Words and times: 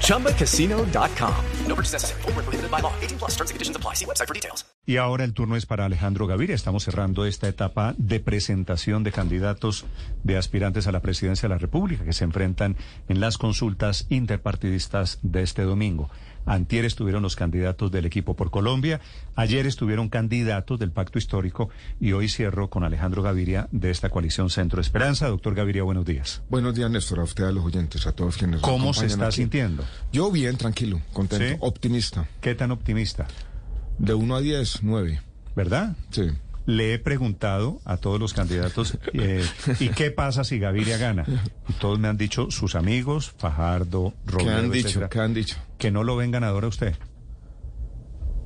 ChumbaCasino.com. 0.00 1.34
No 1.66 1.74
purchase 1.74 1.94
necessary. 1.94 2.22
Full 2.22 2.32
prohibited 2.32 2.70
by 2.70 2.80
law. 2.80 2.92
18 3.00 3.18
plus 3.18 3.32
terms 3.36 3.50
and 3.50 3.56
conditions 3.56 3.76
apply. 3.76 3.94
See 3.94 4.06
website 4.06 4.28
for 4.28 4.34
details. 4.34 4.64
Y 4.86 4.98
ahora 4.98 5.24
el 5.24 5.32
turno 5.32 5.56
es 5.56 5.64
para 5.64 5.86
Alejandro 5.86 6.26
Gaviria. 6.26 6.54
Estamos 6.54 6.84
cerrando 6.84 7.24
esta 7.24 7.48
etapa 7.48 7.94
de 7.96 8.20
presentación 8.20 9.02
de 9.02 9.12
candidatos 9.12 9.86
de 10.22 10.36
aspirantes 10.36 10.86
a 10.86 10.92
la 10.92 11.00
presidencia 11.00 11.48
de 11.48 11.54
la 11.54 11.58
República 11.58 12.04
que 12.04 12.12
se 12.12 12.24
enfrentan 12.24 12.76
en 13.08 13.20
las 13.20 13.38
consultas 13.38 14.06
interpartidistas 14.10 15.20
de 15.22 15.42
este 15.42 15.62
domingo. 15.62 16.10
Antier 16.46 16.84
estuvieron 16.84 17.22
los 17.22 17.36
candidatos 17.36 17.90
del 17.90 18.06
equipo 18.06 18.34
por 18.34 18.50
Colombia, 18.50 19.00
ayer 19.34 19.66
estuvieron 19.66 20.08
candidatos 20.08 20.78
del 20.78 20.90
pacto 20.90 21.18
histórico 21.18 21.70
y 22.00 22.12
hoy 22.12 22.28
cierro 22.28 22.68
con 22.70 22.84
Alejandro 22.84 23.22
Gaviria 23.22 23.68
de 23.72 23.90
esta 23.90 24.10
coalición 24.10 24.50
Centro 24.50 24.80
Esperanza. 24.80 25.28
Doctor 25.28 25.54
Gaviria, 25.54 25.82
buenos 25.82 26.04
días. 26.04 26.42
Buenos 26.48 26.74
días, 26.74 26.90
Néstor, 26.90 27.20
a 27.20 27.24
usted, 27.24 27.44
a 27.44 27.52
los 27.52 27.64
oyentes, 27.64 28.06
a 28.06 28.12
todos 28.12 28.36
quienes 28.36 28.60
¿Cómo 28.60 28.92
se 28.94 29.06
está 29.06 29.26
aquí. 29.26 29.36
sintiendo? 29.36 29.84
Yo 30.12 30.30
bien, 30.30 30.56
tranquilo, 30.56 31.00
contento, 31.12 31.46
¿Sí? 31.46 31.56
optimista. 31.60 32.28
¿Qué 32.40 32.54
tan 32.54 32.70
optimista? 32.70 33.26
De 33.98 34.14
1 34.14 34.36
a 34.36 34.40
10, 34.40 34.80
9. 34.82 35.20
¿Verdad? 35.56 35.96
Sí. 36.10 36.30
Le 36.66 36.94
he 36.94 36.98
preguntado 36.98 37.80
a 37.84 37.98
todos 37.98 38.18
los 38.18 38.32
candidatos, 38.32 38.96
eh, 39.12 39.44
¿y 39.80 39.88
qué 39.90 40.10
pasa 40.10 40.44
si 40.44 40.58
Gaviria 40.58 40.96
gana? 40.96 41.24
Y 41.68 41.72
todos 41.74 41.98
me 41.98 42.08
han 42.08 42.16
dicho, 42.16 42.50
sus 42.50 42.74
amigos, 42.74 43.34
Fajardo, 43.36 44.14
¿Qué 44.26 44.32
Robledo, 44.32 44.56
han 44.58 44.70
dicho? 44.70 44.88
etcétera, 44.88 45.08
¿Qué 45.10 45.18
han 45.20 45.34
dicho? 45.34 45.56
que 45.78 45.90
no 45.90 46.04
lo 46.04 46.16
ven 46.16 46.30
ganador 46.30 46.64
a 46.64 46.68
usted. 46.68 46.94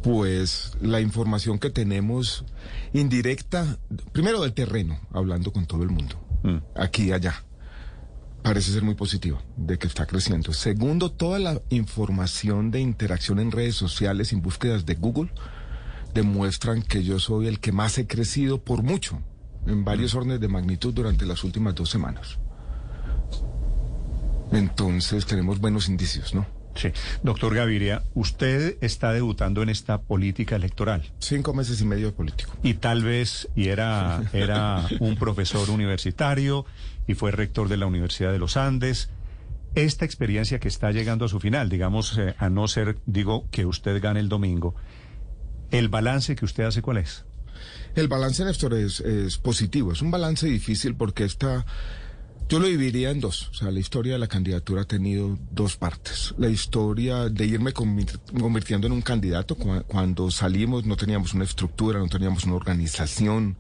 Pues 0.03 0.73
la 0.81 1.01
información 1.01 1.59
que 1.59 1.71
tenemos 1.71 2.45
indirecta, 2.93 3.79
primero 4.13 4.41
del 4.43 4.53
terreno, 4.53 4.99
hablando 5.13 5.53
con 5.53 5.67
todo 5.67 5.83
el 5.83 5.91
mundo, 5.91 6.17
Mm. 6.45 6.59
aquí 6.77 7.05
y 7.09 7.13
allá, 7.13 7.43
parece 8.43 8.71
ser 8.73 8.83
muy 8.85 8.95
positiva, 8.95 9.43
de 9.57 9.77
que 9.79 9.89
está 9.89 10.07
creciendo. 10.07 10.53
Segundo, 10.53 11.11
toda 11.11 11.39
la 11.41 11.61
información 11.71 12.71
de 12.71 12.81
interacción 12.81 13.41
en 13.41 13.51
redes 13.51 13.75
sociales 13.75 14.33
y 14.33 14.37
búsquedas 14.37 14.87
de 14.87 14.95
Google 14.95 15.31
demuestran 16.15 16.83
que 16.83 17.03
yo 17.03 17.19
soy 17.19 17.47
el 17.47 17.61
que 17.61 17.73
más 17.73 17.99
he 17.99 18.07
crecido 18.07 18.63
por 18.63 18.83
mucho, 18.83 19.21
en 19.67 19.85
varios 19.85 20.15
órdenes 20.15 20.41
de 20.41 20.49
magnitud 20.49 20.93
durante 20.95 21.27
las 21.27 21.45
últimas 21.45 21.75
dos 21.75 21.91
semanas. 21.91 22.39
Entonces 24.53 25.27
tenemos 25.27 25.61
buenos 25.61 25.89
indicios, 25.89 26.35
¿no? 26.35 26.47
Sí. 26.75 26.93
Doctor 27.23 27.55
Gaviria, 27.55 28.05
usted 28.15 28.77
está 28.81 29.13
debutando 29.13 29.63
en 29.63 29.69
esta 29.69 30.01
política 30.01 30.55
electoral. 30.55 31.03
Cinco 31.19 31.53
meses 31.53 31.81
y 31.81 31.85
medio 31.85 32.07
de 32.07 32.13
político. 32.13 32.53
Y 32.63 32.75
tal 32.75 33.03
vez, 33.03 33.49
y 33.57 33.69
era, 33.69 34.23
era 34.33 34.87
un 35.01 35.17
profesor 35.17 35.71
universitario 35.71 36.67
y 37.09 37.15
fue 37.15 37.33
rector 37.33 37.69
de 37.69 37.79
la 37.79 37.87
Universidad 37.87 38.31
de 38.31 38.39
los 38.39 38.57
Andes. 38.57 39.11
Esta 39.75 40.05
experiencia 40.05 40.61
que 40.61 40.69
está 40.69 40.93
llegando 40.93 41.25
a 41.25 41.29
su 41.29 41.41
final, 41.41 41.69
digamos, 41.69 42.17
eh, 42.17 42.35
a 42.39 42.49
no 42.49 42.69
ser, 42.69 42.99
digo, 43.07 43.47
que 43.51 43.67
usted 43.67 44.01
gane 44.01 44.21
el 44.21 44.29
domingo, 44.29 44.75
¿el 45.71 45.89
balance 45.89 46.35
que 46.37 46.45
usted 46.45 46.65
hace 46.65 46.83
cuál 46.83 46.99
es? 46.99 47.25
El 47.95 48.09
balance, 48.09 48.45
Néstor, 48.45 48.75
es, 48.75 49.01
es 49.01 49.39
positivo. 49.39 49.93
Es 49.93 50.03
un 50.03 50.11
balance 50.11 50.47
difícil 50.47 50.95
porque 50.95 51.25
esta... 51.25 51.67
Yo 52.49 52.61
lo 52.61 52.67
dividiría 52.67 53.11
en 53.11 53.21
dos. 53.21 53.49
O 53.51 53.55
sea, 53.55 53.71
la 53.71 53.79
historia 53.81 54.15
de 54.15 54.19
la 54.19 54.27
candidatura 54.27 54.83
ha 54.83 54.85
tenido 54.87 55.39
dos 55.51 55.77
partes. 55.77 56.35
La 56.39 56.49
historia 56.49 57.29
de 57.29 57.45
irme 57.45 57.75
convir- 57.75 58.19
convirtiendo 58.41 58.87
en 58.87 58.95
un 58.95 59.03
candidato. 59.03 59.55
Cu- 59.55 59.83
Cuando 59.87 60.31
salimos 60.31 60.87
no 60.87 60.97
teníamos 60.97 61.35
una 61.35 61.45
estructura, 61.45 61.99
no 61.99 62.09
teníamos 62.09 62.45
una 62.45 62.55
organización. 62.55 63.59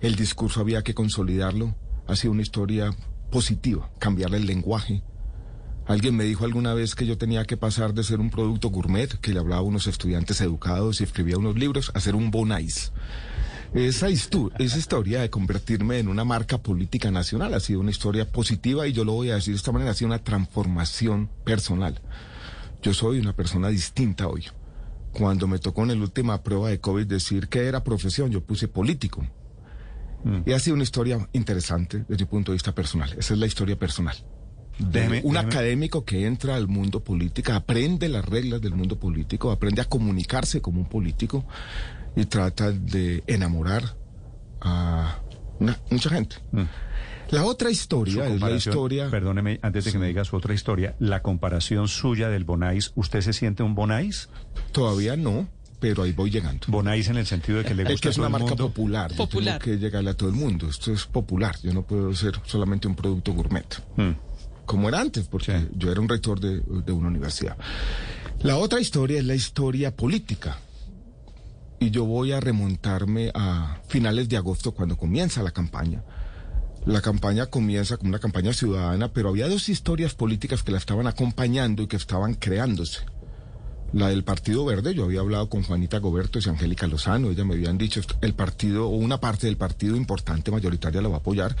El 0.00 0.14
discurso 0.14 0.60
había 0.60 0.82
que 0.82 0.94
consolidarlo. 0.94 1.74
Ha 2.06 2.14
sido 2.14 2.32
una 2.32 2.42
historia 2.42 2.94
positiva. 3.32 3.90
Cambiarle 3.98 4.36
el 4.36 4.46
lenguaje. 4.46 5.02
Alguien 5.88 6.14
me 6.14 6.24
dijo 6.24 6.44
alguna 6.44 6.74
vez 6.74 6.94
que 6.94 7.06
yo 7.06 7.16
tenía 7.16 7.46
que 7.46 7.56
pasar 7.56 7.94
de 7.94 8.04
ser 8.04 8.20
un 8.20 8.28
producto 8.28 8.68
gourmet, 8.68 9.08
que 9.20 9.32
le 9.32 9.40
hablaba 9.40 9.62
a 9.62 9.64
unos 9.64 9.86
estudiantes 9.86 10.38
educados 10.42 11.00
y 11.00 11.04
escribía 11.04 11.38
unos 11.38 11.56
libros, 11.56 11.90
a 11.94 12.00
ser 12.00 12.14
un 12.14 12.30
bonais. 12.30 12.92
Esa, 13.72 14.08
esa 14.08 14.78
historia 14.78 15.22
de 15.22 15.30
convertirme 15.30 15.98
en 15.98 16.08
una 16.08 16.24
marca 16.24 16.58
política 16.58 17.10
nacional 17.10 17.54
ha 17.54 17.60
sido 17.60 17.80
una 17.80 17.90
historia 17.90 18.30
positiva 18.30 18.86
y 18.86 18.92
yo 18.92 19.02
lo 19.06 19.12
voy 19.14 19.30
a 19.30 19.36
decir 19.36 19.54
de 19.54 19.56
esta 19.56 19.72
manera, 19.72 19.92
ha 19.92 19.94
sido 19.94 20.08
una 20.08 20.22
transformación 20.22 21.30
personal. 21.44 21.98
Yo 22.82 22.92
soy 22.92 23.18
una 23.18 23.34
persona 23.34 23.68
distinta 23.68 24.28
hoy. 24.28 24.44
Cuando 25.12 25.46
me 25.46 25.58
tocó 25.58 25.84
en 25.84 25.88
la 25.88 25.94
última 25.94 26.42
prueba 26.42 26.68
de 26.68 26.80
COVID 26.80 27.06
decir 27.06 27.48
que 27.48 27.64
era 27.64 27.82
profesión, 27.82 28.30
yo 28.30 28.42
puse 28.42 28.68
político. 28.68 29.26
Y 30.44 30.52
ha 30.52 30.58
sido 30.58 30.74
una 30.74 30.82
historia 30.82 31.26
interesante 31.32 32.04
desde 32.06 32.24
mi 32.24 32.30
punto 32.30 32.52
de 32.52 32.56
vista 32.56 32.74
personal. 32.74 33.10
Esa 33.16 33.32
es 33.32 33.40
la 33.40 33.46
historia 33.46 33.78
personal. 33.78 34.16
De 34.78 35.00
Déjeme- 35.00 35.20
un 35.24 35.34
déjeme- 35.34 35.38
académico 35.46 36.04
que 36.04 36.24
entra 36.26 36.54
al 36.56 36.68
mundo 36.68 37.00
político, 37.02 37.52
aprende 37.52 38.08
las 38.08 38.24
reglas 38.24 38.60
del 38.60 38.74
mundo 38.74 38.98
político, 38.98 39.50
aprende 39.50 39.80
a 39.82 39.84
comunicarse 39.86 40.60
como 40.60 40.80
un 40.80 40.88
político 40.88 41.44
y 42.14 42.24
trata 42.26 42.70
de 42.70 43.22
enamorar 43.26 43.96
a 44.60 45.18
una- 45.60 45.78
mucha 45.90 46.10
gente. 46.10 46.36
La 47.30 47.44
otra 47.44 47.70
historia 47.70 48.26
es 48.26 48.40
la 48.40 48.50
historia... 48.52 49.10
Perdóneme, 49.10 49.58
antes 49.62 49.84
de 49.84 49.92
que 49.92 49.98
me 49.98 50.06
diga 50.06 50.24
su 50.24 50.36
otra 50.36 50.54
historia, 50.54 50.94
la 50.98 51.22
comparación 51.22 51.88
suya 51.88 52.28
del 52.28 52.44
Bonais, 52.44 52.92
¿usted 52.94 53.20
se 53.20 53.32
siente 53.32 53.62
un 53.62 53.74
Bonais? 53.74 54.28
Todavía 54.72 55.14
no, 55.16 55.46
pero 55.80 56.04
ahí 56.04 56.12
voy 56.12 56.30
llegando. 56.30 56.66
Bonais 56.68 57.08
en 57.08 57.16
el 57.18 57.26
sentido 57.26 57.58
de 57.58 57.64
que 57.64 57.74
le 57.74 57.82
Es 57.82 57.90
gusta 57.90 58.02
que 58.04 58.08
es 58.10 58.14
a 58.16 58.16
todo 58.16 58.26
una 58.28 58.30
marca 58.38 58.48
mundo. 58.54 58.68
popular. 58.68 59.10
Yo 59.10 59.16
Popular. 59.18 59.58
tengo 59.58 59.76
que 59.76 59.78
llegarle 59.84 60.10
a 60.10 60.14
todo 60.14 60.28
el 60.30 60.34
mundo. 60.36 60.68
Esto 60.68 60.92
es 60.92 61.04
popular. 61.04 61.54
Yo 61.62 61.74
no 61.74 61.82
puedo 61.82 62.14
ser 62.14 62.40
solamente 62.46 62.88
un 62.88 62.94
producto 62.94 63.32
gourmet. 63.32 63.66
Mm. 63.96 64.12
Como 64.68 64.88
era 64.90 65.00
antes, 65.00 65.26
porque 65.28 65.58
Sí. 65.58 65.68
yo 65.76 65.90
era 65.90 66.00
un 66.00 66.08
rector 66.10 66.38
de, 66.40 66.60
de 66.60 66.92
una 66.92 67.08
universidad. 67.08 67.56
La 68.42 68.58
otra 68.58 68.80
historia 68.80 69.18
es 69.18 69.24
la 69.24 69.34
historia 69.34 69.96
política. 69.96 70.58
Y 71.80 71.90
yo 71.90 72.04
voy 72.04 72.32
a 72.32 72.40
remontarme 72.40 73.30
a 73.34 73.78
finales 73.88 74.28
de 74.28 74.36
agosto, 74.36 74.72
cuando 74.72 74.96
comienza 74.96 75.42
la 75.42 75.52
campaña. 75.52 76.02
La 76.84 77.00
campaña 77.00 77.46
comienza 77.46 77.96
como 77.96 78.10
una 78.10 78.18
campaña 78.18 78.52
ciudadana, 78.52 79.08
pero 79.12 79.30
había 79.30 79.48
dos 79.48 79.68
historias 79.70 80.14
políticas 80.14 80.62
que 80.62 80.72
la 80.72 80.78
estaban 80.78 81.06
acompañando 81.06 81.82
y 81.82 81.86
que 81.86 81.96
estaban 81.96 82.34
creándose. 82.34 83.00
La 83.92 84.08
del 84.08 84.22
Partido 84.22 84.66
Verde, 84.66 84.94
yo 84.94 85.04
había 85.04 85.20
hablado 85.20 85.48
con 85.48 85.62
Juanita 85.62 85.98
Goberto 85.98 86.38
y 86.38 86.48
Angélica 86.48 86.86
Lozano, 86.86 87.30
ellas 87.30 87.46
me 87.46 87.54
habían 87.54 87.78
dicho, 87.78 88.02
el 88.20 88.34
partido, 88.34 88.86
o 88.88 88.96
una 88.96 89.18
parte 89.18 89.46
del 89.46 89.56
partido 89.56 89.96
importante, 89.96 90.50
mayoritaria, 90.50 91.00
la 91.00 91.08
va 91.08 91.16
a 91.16 91.18
apoyar. 91.20 91.56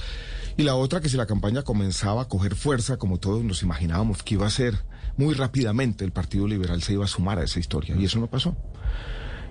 Y 0.58 0.62
la 0.62 0.74
otra, 0.74 1.00
que 1.00 1.08
si 1.08 1.16
la 1.16 1.24
campaña 1.24 1.62
comenzaba 1.62 2.22
a 2.22 2.28
coger 2.28 2.54
fuerza, 2.54 2.98
como 2.98 3.18
todos 3.18 3.42
nos 3.44 3.62
imaginábamos 3.62 4.22
que 4.22 4.34
iba 4.34 4.46
a 4.46 4.50
ser, 4.50 4.78
muy 5.16 5.32
rápidamente 5.32 6.04
el 6.04 6.12
Partido 6.12 6.46
Liberal 6.46 6.82
se 6.82 6.92
iba 6.92 7.04
a 7.04 7.08
sumar 7.08 7.38
a 7.38 7.44
esa 7.44 7.60
historia. 7.60 7.96
Y 7.96 8.04
eso 8.04 8.18
no 8.20 8.26
pasó. 8.26 8.54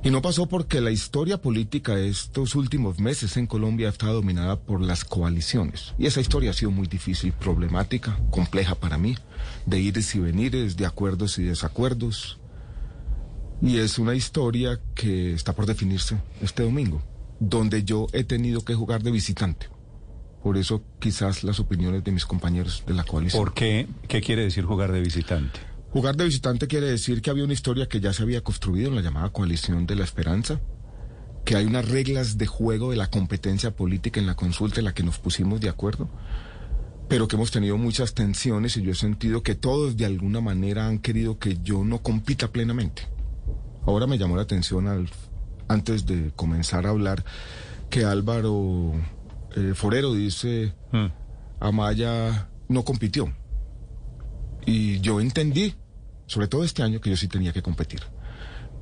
Y 0.04 0.12
no 0.12 0.22
pasó 0.22 0.46
porque 0.46 0.80
la 0.80 0.92
historia 0.92 1.42
política 1.42 1.96
de 1.96 2.08
estos 2.08 2.56
últimos 2.56 3.00
meses 3.00 3.36
en 3.38 3.48
Colombia 3.48 3.88
ha 3.88 3.92
estado 3.92 4.14
dominada 4.14 4.60
por 4.60 4.82
las 4.82 5.04
coaliciones. 5.04 5.96
Y 5.98 6.06
esa 6.06 6.22
historia 6.22 6.52
ha 6.52 6.54
sido 6.54 6.70
muy 6.70 6.88
difícil, 6.88 7.34
problemática, 7.34 8.20
compleja 8.30 8.76
para 8.76 9.00
mí, 9.00 9.16
de 9.66 9.80
ires 9.80 10.14
y 10.14 10.20
venires, 10.20 10.78
de 10.78 10.86
acuerdos 10.86 11.40
y 11.40 11.44
desacuerdos. 11.44 12.38
Y 13.62 13.78
es 13.78 13.98
una 13.98 14.14
historia 14.14 14.80
que 14.94 15.34
está 15.34 15.54
por 15.54 15.66
definirse 15.66 16.18
este 16.42 16.64
domingo, 16.64 17.02
donde 17.40 17.84
yo 17.84 18.08
he 18.14 18.24
tenido 18.24 18.64
que 18.64 18.76
jugar 18.76 19.02
de 19.02 19.12
visitante. 19.12 19.68
Por 20.44 20.58
eso 20.58 20.84
quizás 21.00 21.44
las 21.44 21.60
opiniones 21.60 22.04
de 22.04 22.12
mis 22.12 22.26
compañeros 22.26 22.84
de 22.86 22.94
la 22.94 23.04
coalición. 23.04 23.44
¿Por 23.44 23.54
qué? 23.54 23.88
¿Qué 24.08 24.22
quiere 24.22 24.44
decir 24.44 24.64
jugar 24.64 24.92
de 24.92 25.02
visitante? 25.02 25.60
Jugar 25.92 26.16
de 26.16 26.26
visitante 26.26 26.68
quiere 26.68 26.88
decir 26.88 27.22
que 27.22 27.30
había 27.30 27.44
una 27.44 27.54
historia 27.54 27.88
que 27.88 28.00
ya 28.00 28.14
se 28.14 28.22
había 28.22 28.42
construido 28.42 28.90
en 28.90 28.96
la 28.96 29.02
llamada 29.02 29.30
coalición 29.30 29.88
de 29.88 29.96
la 29.96 30.04
esperanza, 30.04 30.62
que 31.44 31.56
hay 31.56 31.66
unas 31.66 31.88
reglas 31.88 32.38
de 32.38 32.46
juego 32.46 32.92
de 32.92 32.98
la 32.98 33.10
competencia 33.10 33.76
política 33.76 34.20
en 34.20 34.28
la 34.28 34.36
consulta 34.36 34.80
en 34.80 34.86
la 34.86 34.94
que 34.94 35.04
nos 35.04 35.18
pusimos 35.18 35.60
de 35.60 35.70
acuerdo, 35.70 36.10
pero 37.08 37.28
que 37.28 37.38
hemos 37.38 37.52
tenido 37.52 37.78
muchas 37.78 38.14
tensiones 38.14 38.78
y 38.78 38.84
yo 38.84 38.92
he 38.92 38.96
sentido 38.96 39.44
que 39.44 39.56
todos 39.56 39.98
de 39.98 40.06
alguna 40.06 40.42
manera 40.42 40.88
han 40.88 41.00
querido 41.00 41.40
que 41.40 41.58
yo 41.64 41.84
no 41.84 42.04
compita 42.04 42.52
plenamente. 42.52 43.08
Ahora 43.88 44.06
me 44.06 44.18
llamó 44.18 44.36
la 44.36 44.44
atención 44.44 44.88
al, 44.88 45.10
antes 45.68 46.06
de 46.06 46.32
comenzar 46.36 46.86
a 46.86 46.90
hablar 46.90 47.24
que 47.90 48.06
Álvaro 48.06 48.92
eh, 49.56 49.74
Forero 49.74 50.14
dice 50.14 50.76
Mm. 50.92 51.08
Amaya 51.60 52.50
no 52.68 52.84
compitió. 52.84 53.34
Y 54.66 55.00
yo 55.00 55.20
entendí, 55.22 55.76
sobre 56.26 56.48
todo 56.48 56.64
este 56.64 56.84
año, 56.84 57.00
que 57.00 57.10
yo 57.10 57.18
sí 57.18 57.28
tenía 57.28 57.54
que 57.54 57.62
competir. 57.62 58.02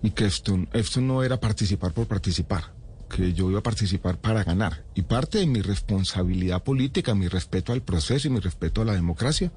Y 0.02 0.12
que 0.12 0.26
esto, 0.26 0.58
esto 0.74 1.02
no 1.02 1.24
era 1.24 1.40
participar 1.40 1.94
por 1.94 2.08
participar. 2.08 2.74
que 3.08 3.34
yo 3.34 3.52
iba 3.52 3.60
a 3.60 3.64
participar 3.64 4.18
para 4.20 4.44
ganar. 4.44 4.84
Y 4.96 5.04
parte 5.04 5.38
de 5.38 5.46
mi 5.46 5.62
responsabilidad 5.62 6.64
política, 6.64 7.14
mi 7.14 7.28
respeto 7.28 7.72
al 7.72 7.84
proceso 7.84 8.28
y 8.28 8.32
mi 8.32 8.40
respeto 8.40 8.82
a 8.82 8.86
la 8.86 8.94
democracia 8.94 9.52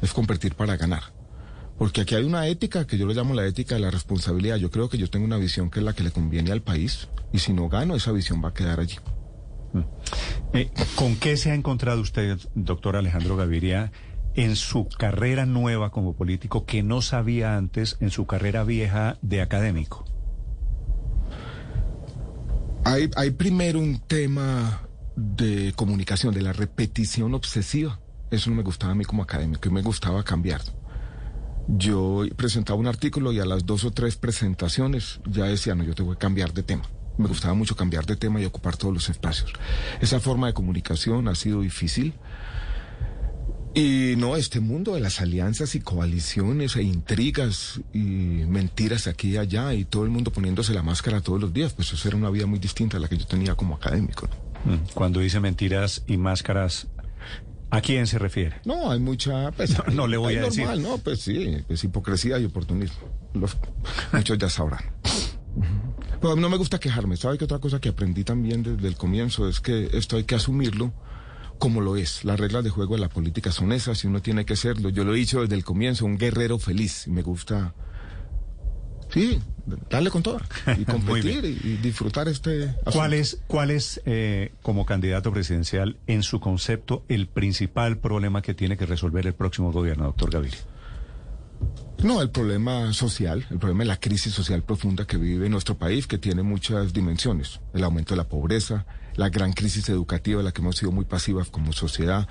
es 0.00 0.14
competir 0.14 0.54
para 0.54 0.78
ganar. 0.78 1.02
Porque 1.78 2.00
aquí 2.00 2.14
hay 2.14 2.24
una 2.24 2.46
ética 2.46 2.86
que 2.86 2.96
yo 2.96 3.06
le 3.06 3.14
llamo 3.14 3.34
la 3.34 3.46
ética 3.46 3.74
de 3.74 3.82
la 3.82 3.90
responsabilidad. 3.90 4.56
Yo 4.56 4.70
creo 4.70 4.88
que 4.88 4.98
yo 4.98 5.10
tengo 5.10 5.26
una 5.26 5.36
visión 5.36 5.70
que 5.70 5.80
es 5.80 5.84
la 5.84 5.92
que 5.92 6.02
le 6.02 6.10
conviene 6.10 6.50
al 6.52 6.62
país 6.62 7.08
y 7.32 7.38
si 7.38 7.52
no 7.52 7.68
gano, 7.68 7.94
esa 7.94 8.12
visión 8.12 8.42
va 8.42 8.48
a 8.48 8.54
quedar 8.54 8.80
allí. 8.80 8.96
Eh, 10.54 10.70
¿Con 10.94 11.16
qué 11.16 11.36
se 11.36 11.50
ha 11.50 11.54
encontrado 11.54 12.00
usted, 12.00 12.38
doctor 12.54 12.96
Alejandro 12.96 13.36
Gaviria, 13.36 13.92
en 14.34 14.56
su 14.56 14.88
carrera 14.88 15.44
nueva 15.44 15.90
como 15.90 16.14
político 16.14 16.64
que 16.64 16.82
no 16.82 17.02
sabía 17.02 17.56
antes 17.56 17.96
en 18.00 18.10
su 18.10 18.26
carrera 18.26 18.64
vieja 18.64 19.18
de 19.20 19.42
académico? 19.42 20.04
Hay, 22.84 23.10
hay 23.16 23.32
primero 23.32 23.80
un 23.80 23.98
tema 23.98 24.86
de 25.16 25.72
comunicación, 25.74 26.32
de 26.32 26.42
la 26.42 26.52
repetición 26.52 27.34
obsesiva. 27.34 27.98
Eso 28.30 28.50
no 28.50 28.56
me 28.56 28.62
gustaba 28.62 28.92
a 28.92 28.94
mí 28.94 29.04
como 29.04 29.22
académico 29.22 29.68
y 29.68 29.72
me 29.72 29.82
gustaba 29.82 30.22
cambiar. 30.22 30.60
Yo 31.68 32.22
presentaba 32.36 32.78
un 32.78 32.86
artículo 32.86 33.32
y 33.32 33.40
a 33.40 33.44
las 33.44 33.66
dos 33.66 33.84
o 33.84 33.90
tres 33.90 34.16
presentaciones 34.16 35.20
ya 35.26 35.44
decía, 35.44 35.74
no, 35.74 35.84
yo 35.84 35.94
tengo 35.94 36.12
que 36.12 36.18
cambiar 36.18 36.52
de 36.52 36.62
tema. 36.62 36.84
Me 37.18 37.28
gustaba 37.28 37.54
mucho 37.54 37.74
cambiar 37.76 38.06
de 38.06 38.16
tema 38.16 38.40
y 38.40 38.44
ocupar 38.44 38.76
todos 38.76 38.92
los 38.92 39.08
espacios. 39.08 39.52
Esa 40.00 40.20
forma 40.20 40.46
de 40.46 40.54
comunicación 40.54 41.28
ha 41.28 41.34
sido 41.34 41.62
difícil. 41.62 42.14
Y 43.74 44.14
no, 44.16 44.36
este 44.36 44.60
mundo 44.60 44.94
de 44.94 45.00
las 45.00 45.20
alianzas 45.20 45.74
y 45.74 45.80
coaliciones 45.80 46.76
e 46.76 46.82
intrigas 46.82 47.80
y 47.92 47.98
mentiras 47.98 49.06
aquí 49.06 49.32
y 49.32 49.36
allá 49.36 49.74
y 49.74 49.84
todo 49.84 50.04
el 50.04 50.10
mundo 50.10 50.32
poniéndose 50.32 50.72
la 50.72 50.82
máscara 50.82 51.20
todos 51.20 51.40
los 51.40 51.52
días, 51.52 51.74
pues 51.74 51.92
eso 51.92 52.08
era 52.08 52.16
una 52.16 52.30
vida 52.30 52.46
muy 52.46 52.58
distinta 52.58 52.96
a 52.96 53.00
la 53.00 53.08
que 53.08 53.18
yo 53.18 53.26
tenía 53.26 53.54
como 53.54 53.74
académico. 53.74 54.28
Mm. 54.64 54.94
Cuando 54.94 55.20
dice 55.20 55.40
mentiras 55.40 56.02
y 56.06 56.16
máscaras, 56.16 56.86
¿a 57.70 57.80
quién 57.80 58.06
se 58.06 58.18
refiere? 58.18 58.60
No, 58.64 58.90
hay 58.90 58.98
mucha... 58.98 59.52
Pues, 59.52 59.76
no, 59.78 59.94
no, 59.94 60.06
le 60.06 60.16
voy 60.16 60.34
a 60.34 60.40
normal, 60.42 60.56
decir. 60.56 60.88
No, 60.88 60.98
pues 60.98 61.20
sí, 61.20 61.64
pues 61.66 61.82
hipocresía 61.84 62.38
y 62.38 62.44
oportunismo. 62.44 63.08
Los, 63.34 63.56
muchos 64.12 64.38
ya 64.38 64.48
sabrán. 64.48 64.84
Pero 66.20 66.36
no 66.36 66.48
me 66.48 66.56
gusta 66.56 66.78
quejarme. 66.78 67.16
¿Sabe 67.16 67.38
que 67.38 67.44
otra 67.44 67.58
cosa 67.58 67.80
que 67.80 67.90
aprendí 67.90 68.24
también 68.24 68.62
desde 68.62 68.88
el 68.88 68.96
comienzo 68.96 69.48
es 69.48 69.60
que 69.60 69.90
esto 69.92 70.16
hay 70.16 70.24
que 70.24 70.34
asumirlo 70.34 70.92
como 71.58 71.80
lo 71.80 71.96
es. 71.96 72.24
Las 72.24 72.38
reglas 72.38 72.64
de 72.64 72.70
juego 72.70 72.94
de 72.94 73.00
la 73.00 73.08
política 73.08 73.52
son 73.52 73.72
esas 73.72 74.04
y 74.04 74.06
uno 74.06 74.20
tiene 74.22 74.44
que 74.44 74.56
serlo. 74.56 74.88
Yo 74.90 75.04
lo 75.04 75.14
he 75.14 75.18
dicho 75.18 75.40
desde 75.40 75.54
el 75.54 75.64
comienzo, 75.64 76.04
un 76.04 76.18
guerrero 76.18 76.58
feliz. 76.58 77.08
Me 77.08 77.22
gusta, 77.22 77.74
sí, 79.10 79.40
darle 79.90 80.10
con 80.10 80.22
todo 80.22 80.40
y 80.78 80.84
competir 80.84 81.44
y, 81.44 81.68
y, 81.68 81.76
disfrutar 81.76 82.28
este 82.28 82.64
asunto. 82.64 82.90
¿Cuál 82.92 83.14
es, 83.14 83.38
cuál 83.46 83.70
es 83.70 84.00
eh, 84.06 84.52
como 84.62 84.86
candidato 84.86 85.32
presidencial, 85.32 85.98
en 86.06 86.22
su 86.22 86.40
concepto, 86.40 87.04
el 87.08 87.26
principal 87.26 87.98
problema 87.98 88.42
que 88.42 88.54
tiene 88.54 88.76
que 88.76 88.86
resolver 88.86 89.26
el 89.26 89.34
próximo 89.34 89.72
gobierno, 89.72 90.04
doctor 90.04 90.30
Gaviria? 90.30 90.58
No, 92.02 92.20
el 92.20 92.30
problema 92.30 92.92
social, 92.92 93.46
el 93.50 93.58
problema 93.58 93.84
de 93.84 93.88
la 93.88 93.98
crisis 93.98 94.32
social 94.32 94.62
profunda 94.62 95.06
que 95.06 95.16
vive 95.16 95.48
nuestro 95.48 95.78
país, 95.78 96.06
que 96.06 96.18
tiene 96.18 96.42
muchas 96.42 96.92
dimensiones. 96.92 97.60
El 97.72 97.84
aumento 97.84 98.14
de 98.14 98.18
la 98.18 98.28
pobreza, 98.28 98.84
la 99.16 99.30
gran 99.30 99.54
crisis 99.54 99.88
educativa 99.88 100.42
la 100.42 100.52
que 100.52 100.60
hemos 100.60 100.76
sido 100.76 100.92
muy 100.92 101.06
pasivas 101.06 101.48
como 101.48 101.72
sociedad, 101.72 102.28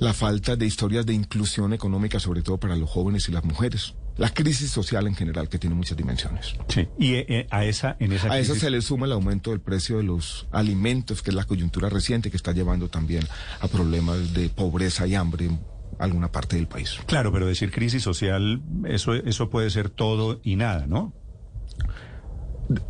la 0.00 0.12
falta 0.12 0.56
de 0.56 0.66
historias 0.66 1.06
de 1.06 1.14
inclusión 1.14 1.72
económica, 1.72 2.18
sobre 2.18 2.42
todo 2.42 2.58
para 2.58 2.76
los 2.76 2.90
jóvenes 2.90 3.28
y 3.28 3.32
las 3.32 3.44
mujeres. 3.44 3.94
La 4.16 4.30
crisis 4.30 4.70
social 4.70 5.06
en 5.06 5.14
general, 5.14 5.48
que 5.48 5.58
tiene 5.58 5.76
muchas 5.76 5.96
dimensiones. 5.96 6.54
Sí, 6.68 6.88
y 6.98 7.14
eh, 7.14 7.46
a 7.50 7.64
esa, 7.64 7.96
en 8.00 8.12
esa 8.12 8.28
A 8.28 8.30
crisis... 8.30 8.50
eso 8.50 8.60
se 8.60 8.70
le 8.70 8.80
suma 8.80 9.06
el 9.06 9.12
aumento 9.12 9.50
del 9.50 9.60
precio 9.60 9.98
de 9.98 10.04
los 10.04 10.46
alimentos, 10.52 11.22
que 11.22 11.30
es 11.30 11.36
la 11.36 11.44
coyuntura 11.44 11.90
reciente 11.90 12.30
que 12.30 12.36
está 12.36 12.52
llevando 12.52 12.88
también 12.88 13.24
a 13.60 13.68
problemas 13.68 14.32
de 14.32 14.48
pobreza 14.48 15.06
y 15.06 15.14
hambre 15.14 15.50
alguna 15.98 16.30
parte 16.30 16.56
del 16.56 16.66
país. 16.66 16.98
Claro, 17.06 17.32
pero 17.32 17.46
decir 17.46 17.70
crisis 17.70 18.02
social, 18.02 18.62
eso, 18.86 19.14
eso 19.14 19.50
puede 19.50 19.70
ser 19.70 19.90
todo 19.90 20.40
y 20.42 20.56
nada, 20.56 20.86
¿no? 20.86 21.12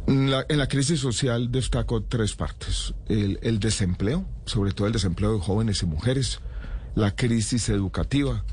En 0.07 0.31
la, 0.31 0.47
en 0.49 0.59
la 0.59 0.69
crisis 0.69 1.01
social 1.01 1.51
destaco 1.51 2.03
tres 2.03 2.35
partes. 2.35 2.95
El, 3.09 3.39
el, 3.43 3.61
desempleo, 3.61 4.27
sobre 4.47 4.73
todo 4.73 4.87
el 4.87 4.93
desempleo 4.93 5.35
de 5.35 5.41
jóvenes 5.41 5.83
y 5.83 5.87
mujeres, 5.87 6.41
la 6.95 7.15
crisis 7.15 7.69
educativa 7.69 8.45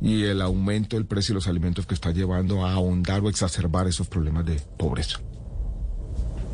y 0.00 0.24
el 0.24 0.40
aumento 0.42 0.96
del 0.96 1.06
precio 1.06 1.32
de 1.32 1.36
los 1.36 1.48
alimentos 1.48 1.86
que 1.86 1.94
está 1.94 2.10
llevando 2.10 2.64
a 2.64 2.72
ahondar 2.72 3.20
o 3.20 3.28
exacerbar 3.28 3.86
esos 3.86 4.08
problemas 4.08 4.46
de 4.46 4.60
pobreza. 4.76 5.20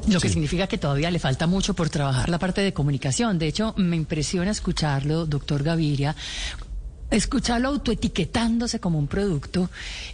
Lo 0.09 0.21
que 0.21 0.29
sí. 0.29 0.35
significa 0.35 0.67
que 0.67 0.79
todavía 0.79 1.11
le 1.11 1.19
falta 1.19 1.47
mucho 1.47 1.75
por 1.75 1.89
trabajar 1.89 2.29
la 2.29 2.39
parte 2.39 2.61
de 2.61 2.73
comunicación. 2.73 3.39
De 3.39 3.47
hecho, 3.47 3.75
me 3.77 3.97
impresiona 3.97 4.51
escucharlo, 4.51 5.25
doctor 5.25 5.63
Gaviria, 5.63 6.15
escucharlo 7.11 7.69
autoetiquetándose 7.69 8.81
como 8.81 8.99
un 8.99 9.07
producto 9.07 9.71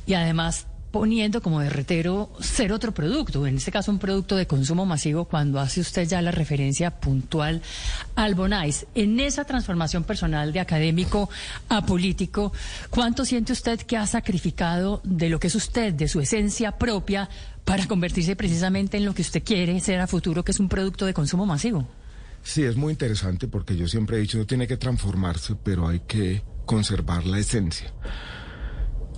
y 0.07 0.15
además 0.15 0.67
poniendo 0.91 1.41
como 1.41 1.61
derretero 1.61 2.31
ser 2.41 2.73
otro 2.73 2.93
producto, 2.93 3.47
en 3.47 3.57
este 3.57 3.71
caso 3.71 3.91
un 3.91 3.99
producto 3.99 4.37
de 4.37 4.47
consumo 4.47 4.87
masivo, 4.87 5.25
cuando 5.25 5.61
hace 5.61 5.81
usted 5.81 6.07
ya 6.07 6.21
la 6.23 6.31
referencia 6.31 6.91
puntual 7.01 7.63
al 8.17 8.35
Bonais. 8.35 8.87
En 8.95 9.21
esa 9.21 9.45
transformación 9.45 10.05
personal 10.05 10.53
de 10.53 10.61
académico 10.61 11.31
a 11.69 11.85
político, 11.87 12.53
¿cuánto 12.91 13.25
siente 13.25 13.53
usted 13.53 13.81
que 13.81 13.97
ha 13.97 14.07
sacrificado 14.07 15.01
de 15.05 15.29
lo 15.29 15.39
que 15.39 15.47
es 15.47 15.55
usted, 15.55 15.95
de 15.95 16.09
su 16.09 16.21
esencia 16.21 16.73
propia, 16.73 17.29
para 17.65 17.87
convertirse 17.87 18.35
precisamente 18.35 18.97
en 18.97 19.05
lo 19.05 19.15
que 19.15 19.23
usted 19.23 19.43
quiere 19.45 19.79
ser 19.81 20.01
a 20.01 20.07
futuro, 20.07 20.45
que 20.45 20.53
es 20.53 20.61
un 20.61 20.69
producto 20.69 21.07
de 21.07 21.15
consumo 21.15 21.47
masivo? 21.47 21.87
Sí, 22.43 22.65
es 22.65 22.77
muy 22.77 22.93
interesante 22.93 23.49
porque 23.49 23.77
yo 23.77 23.87
siempre 23.87 24.17
he 24.17 24.21
dicho, 24.21 24.39
no 24.39 24.47
tiene 24.47 24.67
que 24.67 24.77
transformarse, 24.77 25.55
pero 25.63 25.87
hay 25.87 26.01
que 26.01 26.43
conservar 26.65 27.27
la 27.27 27.39
esencia. 27.39 27.93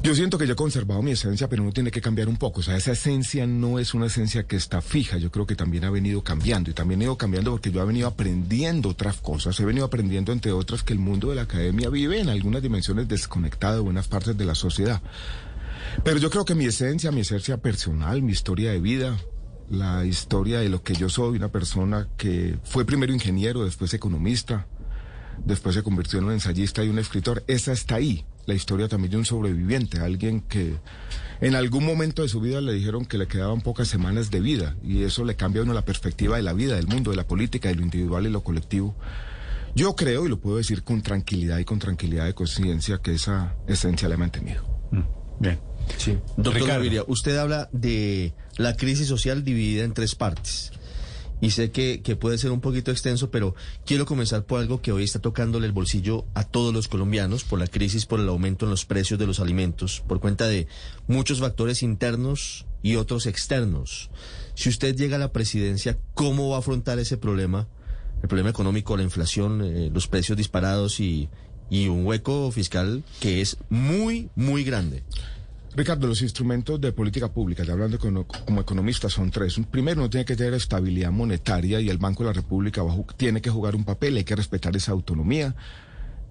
Yo 0.03 0.17
siento 0.17 0.37
que 0.37 0.49
yo 0.49 0.55
he 0.55 0.57
conservado 0.57 1.01
mi 1.01 1.13
esencia, 1.13 1.49
pero 1.49 1.63
uno 1.63 1.71
tiene 1.71 1.93
que 1.93 2.01
cambiar 2.01 2.29
un 2.29 2.37
poco. 2.37 2.59
O 2.59 2.63
sea, 2.65 2.77
esa 2.77 2.91
esencia 2.91 3.47
no 3.47 3.79
es 3.79 3.95
una 3.95 4.07
esencia 4.07 4.43
que 4.43 4.57
está 4.57 4.81
fija. 4.81 5.17
Yo 5.17 5.31
creo 5.31 5.47
que 5.47 5.55
también 5.55 5.85
ha 5.85 5.91
venido 5.91 6.25
cambiando. 6.25 6.73
Y 6.73 6.75
también 6.75 7.01
he 7.01 7.05
ido 7.05 7.17
cambiando 7.17 7.53
porque 7.53 7.71
yo 7.71 7.81
he 7.81 7.87
venido 7.87 8.09
aprendiendo 8.09 8.89
otras 8.89 9.19
cosas. 9.19 9.61
He 9.61 9.65
venido 9.65 9.87
aprendiendo, 9.87 10.33
entre 10.33 10.51
otras, 10.51 10.83
que 10.83 10.93
el 10.93 10.99
mundo 10.99 11.29
de 11.29 11.37
la 11.37 11.43
academia 11.43 11.89
vive 11.89 12.19
en 12.19 12.31
algunas 12.31 12.63
dimensiones 12.63 13.07
desconectado 13.07 13.77
de 13.77 13.81
buenas 13.83 14.09
partes 14.09 14.37
de 14.37 14.45
la 14.45 14.57
sociedad. 14.57 15.01
Pero 16.03 16.19
yo 16.19 16.31
creo 16.31 16.45
que 16.45 16.57
mi 16.57 16.65
esencia, 16.65 17.13
mi 17.13 17.21
esencia 17.21 17.59
personal, 17.59 18.23
mi 18.23 18.33
historia 18.33 18.73
de 18.73 18.81
vida, 18.81 19.17
la 19.71 20.05
historia 20.05 20.59
de 20.59 20.69
lo 20.69 20.83
que 20.83 20.95
yo 20.95 21.09
soy, 21.09 21.37
una 21.37 21.53
persona 21.53 22.09
que 22.17 22.59
fue 22.65 22.85
primero 22.85 23.13
ingeniero, 23.13 23.65
después 23.65 23.95
economista, 23.95 24.67
después 25.45 25.77
se 25.77 25.85
convirtió 25.85 26.19
en 26.19 26.25
un 26.25 26.33
ensayista 26.33 26.83
y 26.83 26.89
un 26.89 26.99
escritor, 26.99 27.45
esa 27.47 27.71
está 27.71 27.95
ahí. 27.95 28.25
La 28.47 28.55
historia 28.55 28.89
también 28.89 29.13
de 29.13 29.17
un 29.19 29.25
sobreviviente, 29.25 30.01
alguien 30.01 30.41
que 30.41 30.77
en 31.41 31.55
algún 31.55 31.85
momento 31.85 32.23
de 32.23 32.29
su 32.29 32.41
vida 32.41 32.61
le 32.61 32.73
dijeron 32.73 33.05
que 33.05 33.19
le 33.19 33.27
quedaban 33.27 33.61
pocas 33.61 33.89
semanas 33.89 34.31
de 34.31 34.41
vida 34.41 34.77
y 34.83 35.03
eso 35.03 35.25
le 35.25 35.37
cambia 35.37 35.61
a 35.61 35.65
uno 35.65 35.75
la 35.75 35.85
perspectiva 35.85 36.37
de 36.37 36.43
la 36.43 36.53
vida, 36.53 36.77
del 36.77 36.87
mundo, 36.87 37.11
de 37.11 37.17
la 37.17 37.27
política, 37.27 37.69
de 37.69 37.77
lo 37.77 37.83
individual 37.83 38.27
y 38.27 38.31
lo 38.31 38.43
colectivo. 38.43 38.97
Yo 39.75 39.97
creo, 39.97 40.27
y 40.27 40.29
lo 40.29 40.39
puedo 40.39 40.59
decir 40.59 40.83
con 40.83 41.03
tranquilidad 41.03 41.59
y 41.59 41.65
con 41.65 41.79
tranquilidad 41.79 42.27
de 42.27 42.35
conciencia, 42.35 42.99
que 42.99 43.15
esa 43.15 43.55
esencia 43.67 44.09
la 44.09 44.15
he 44.15 44.19
mantenido. 44.19 44.63
Mm, 44.91 45.03
bien. 45.41 45.61
Sí. 45.97 46.19
Doctor 46.37 46.55
Ricardo. 46.55 46.75
Gaviria, 46.75 47.05
usted 47.07 47.37
habla 47.37 47.69
de 47.73 48.35
la 48.57 48.77
crisis 48.77 49.09
social 49.09 49.45
dividida 49.45 49.85
en 49.85 49.95
tres 49.95 50.15
partes. 50.15 50.73
Y 51.43 51.51
sé 51.51 51.73
que, 51.73 52.03
que, 52.03 52.15
puede 52.15 52.39
ser 52.39 52.53
un 52.53 52.61
poquito 52.61 52.93
extenso, 52.93 53.33
pero 53.33 53.57
quiero 53.85 54.07
comenzar 54.07 54.47
por 54.47 54.61
algo 54.61 54.81
que 54.81 54.93
hoy 54.93 55.03
está 55.03 55.19
tocándole 55.19 55.67
el 55.67 55.73
bolsillo 55.73 56.25
a 56.35 56.45
todos 56.45 56.73
los 56.73 56.87
colombianos, 56.87 57.43
por 57.43 57.59
la 57.59 57.67
crisis, 57.67 58.07
por 58.07 58.21
el 58.21 58.29
aumento 58.29 58.65
en 58.65 58.71
los 58.71 58.87
precios 58.87 59.19
de 59.19 59.27
los 59.27 59.41
alimentos, 59.41 60.05
por 60.07 60.21
cuenta 60.21 60.47
de 60.47 60.69
muchos 61.09 61.41
factores 61.41 61.83
internos 61.83 62.65
y 62.81 62.95
otros 62.95 63.27
externos. 63.27 64.09
Si 64.55 64.69
usted 64.69 64.95
llega 64.95 65.17
a 65.17 65.19
la 65.19 65.33
presidencia, 65.33 65.99
¿cómo 66.15 66.49
va 66.49 66.57
a 66.57 66.59
afrontar 66.61 67.01
ese 67.01 67.17
problema? 67.17 67.67
El 68.23 68.29
problema 68.29 68.51
económico, 68.51 68.97
la 68.97 69.03
inflación, 69.03 69.63
eh, 69.65 69.91
los 69.93 70.07
precios 70.07 70.39
disparados 70.39 71.01
y, 71.01 71.29
y 71.71 71.89
un 71.89 72.07
hueco 72.07 72.53
fiscal 72.53 73.03
que 73.19 73.41
es 73.41 73.57
muy, 73.69 74.31
muy 74.37 74.63
grande. 74.63 75.03
Ricardo, 75.75 76.07
los 76.07 76.21
instrumentos 76.21 76.79
de 76.81 76.93
política 76.93 77.33
pública, 77.33 77.65
ya 77.65 77.73
hablando 77.73 77.99
como, 77.99 78.27
como, 78.27 78.61
economista, 78.61 79.09
son 79.09 79.31
tres. 79.31 79.59
Primero, 79.71 80.01
uno 80.01 80.11
tiene 80.11 80.27
que 80.27 80.37
tener 80.37 80.53
estabilidad 80.53 81.11
monetaria 81.11 81.81
y 81.81 81.89
el 81.89 81.97
Banco 81.97 82.25
de 82.25 82.29
la 82.29 82.35
República 82.35 82.83
va, 82.83 82.95
tiene 83.17 83.41
que 83.41 83.49
jugar 83.49 83.75
un 83.75 83.85
papel, 83.85 84.17
hay 84.17 84.25
que 84.25 84.37
respetar 84.37 84.77
esa 84.77 84.93
autonomía. 84.93 85.55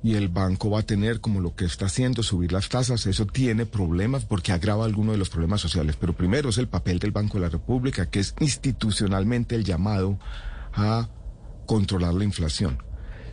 Y 0.03 0.15
el 0.15 0.29
banco 0.29 0.71
va 0.71 0.79
a 0.79 0.83
tener, 0.83 1.21
como 1.21 1.41
lo 1.41 1.55
que 1.55 1.65
está 1.65 1.85
haciendo, 1.85 2.23
subir 2.23 2.51
las 2.51 2.69
tasas. 2.69 3.05
Eso 3.05 3.27
tiene 3.27 3.67
problemas 3.67 4.25
porque 4.25 4.51
agrava 4.51 4.83
algunos 4.83 5.13
de 5.13 5.19
los 5.19 5.29
problemas 5.29 5.61
sociales. 5.61 5.95
Pero 5.95 6.13
primero 6.13 6.49
es 6.49 6.57
el 6.57 6.67
papel 6.67 6.97
del 6.97 7.11
Banco 7.11 7.37
de 7.37 7.41
la 7.41 7.49
República, 7.49 8.09
que 8.09 8.19
es 8.19 8.33
institucionalmente 8.39 9.53
el 9.53 9.63
llamado 9.63 10.17
a 10.73 11.07
controlar 11.67 12.15
la 12.15 12.23
inflación. 12.23 12.79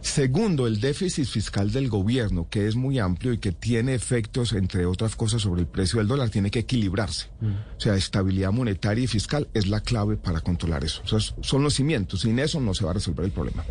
Segundo, 0.00 0.66
el 0.66 0.80
déficit 0.80 1.26
fiscal 1.26 1.72
del 1.72 1.88
gobierno, 1.88 2.48
que 2.48 2.66
es 2.66 2.76
muy 2.76 2.98
amplio 2.98 3.32
y 3.32 3.38
que 3.38 3.52
tiene 3.52 3.94
efectos, 3.94 4.52
entre 4.52 4.86
otras 4.86 5.16
cosas, 5.16 5.42
sobre 5.42 5.62
el 5.62 5.66
precio 5.66 5.98
del 5.98 6.08
dólar, 6.08 6.30
tiene 6.30 6.50
que 6.50 6.60
equilibrarse. 6.60 7.28
O 7.76 7.80
sea, 7.80 7.94
estabilidad 7.94 8.52
monetaria 8.52 9.04
y 9.04 9.06
fiscal 9.06 9.48
es 9.54 9.66
la 9.66 9.80
clave 9.80 10.16
para 10.16 10.40
controlar 10.40 10.84
eso. 10.84 11.02
O 11.04 11.08
sea, 11.08 11.34
son 11.40 11.62
los 11.62 11.74
cimientos. 11.74 12.20
Sin 12.20 12.38
eso 12.38 12.60
no 12.60 12.74
se 12.74 12.84
va 12.84 12.92
a 12.92 12.94
resolver 12.94 13.24
el 13.24 13.32
problema. 13.32 13.64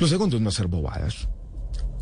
Lo 0.00 0.06
segundo 0.06 0.36
es 0.36 0.42
no 0.42 0.48
hacer 0.48 0.66
bobadas. 0.66 1.28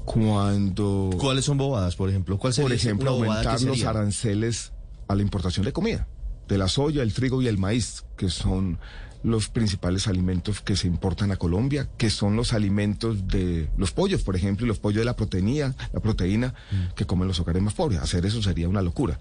Cuando... 0.04 1.10
¿Cuáles 1.18 1.44
son 1.44 1.58
bobadas, 1.58 1.94
por 1.96 2.08
ejemplo? 2.08 2.38
¿Cuál 2.38 2.52
sería 2.52 2.68
Por 2.68 2.76
ejemplo, 2.76 3.10
aumentar 3.10 3.60
los 3.62 3.84
aranceles 3.84 4.72
a 5.08 5.14
la 5.14 5.22
importación 5.22 5.64
de 5.64 5.72
comida, 5.72 6.08
de 6.48 6.58
la 6.58 6.68
soya, 6.68 7.02
el 7.02 7.12
trigo 7.12 7.42
y 7.42 7.46
el 7.46 7.58
maíz, 7.58 8.04
que 8.16 8.28
son 8.28 8.78
los 9.22 9.48
principales 9.48 10.08
alimentos 10.08 10.60
que 10.60 10.76
se 10.76 10.86
importan 10.86 11.30
a 11.30 11.36
Colombia, 11.36 11.88
que 11.96 12.10
son 12.10 12.36
los 12.36 12.52
alimentos 12.52 13.28
de 13.28 13.68
los 13.76 13.92
pollos, 13.92 14.22
por 14.22 14.36
ejemplo, 14.36 14.66
y 14.66 14.68
los 14.68 14.78
pollos 14.78 15.00
de 15.00 15.04
la 15.04 15.16
proteína, 15.16 15.74
la 15.92 16.00
proteína 16.00 16.54
que 16.94 17.06
comen 17.06 17.28
los 17.28 17.40
hogares 17.40 17.62
más 17.62 17.74
pobres. 17.74 18.00
Hacer 18.00 18.26
eso 18.26 18.42
sería 18.42 18.68
una 18.68 18.82
locura. 18.82 19.20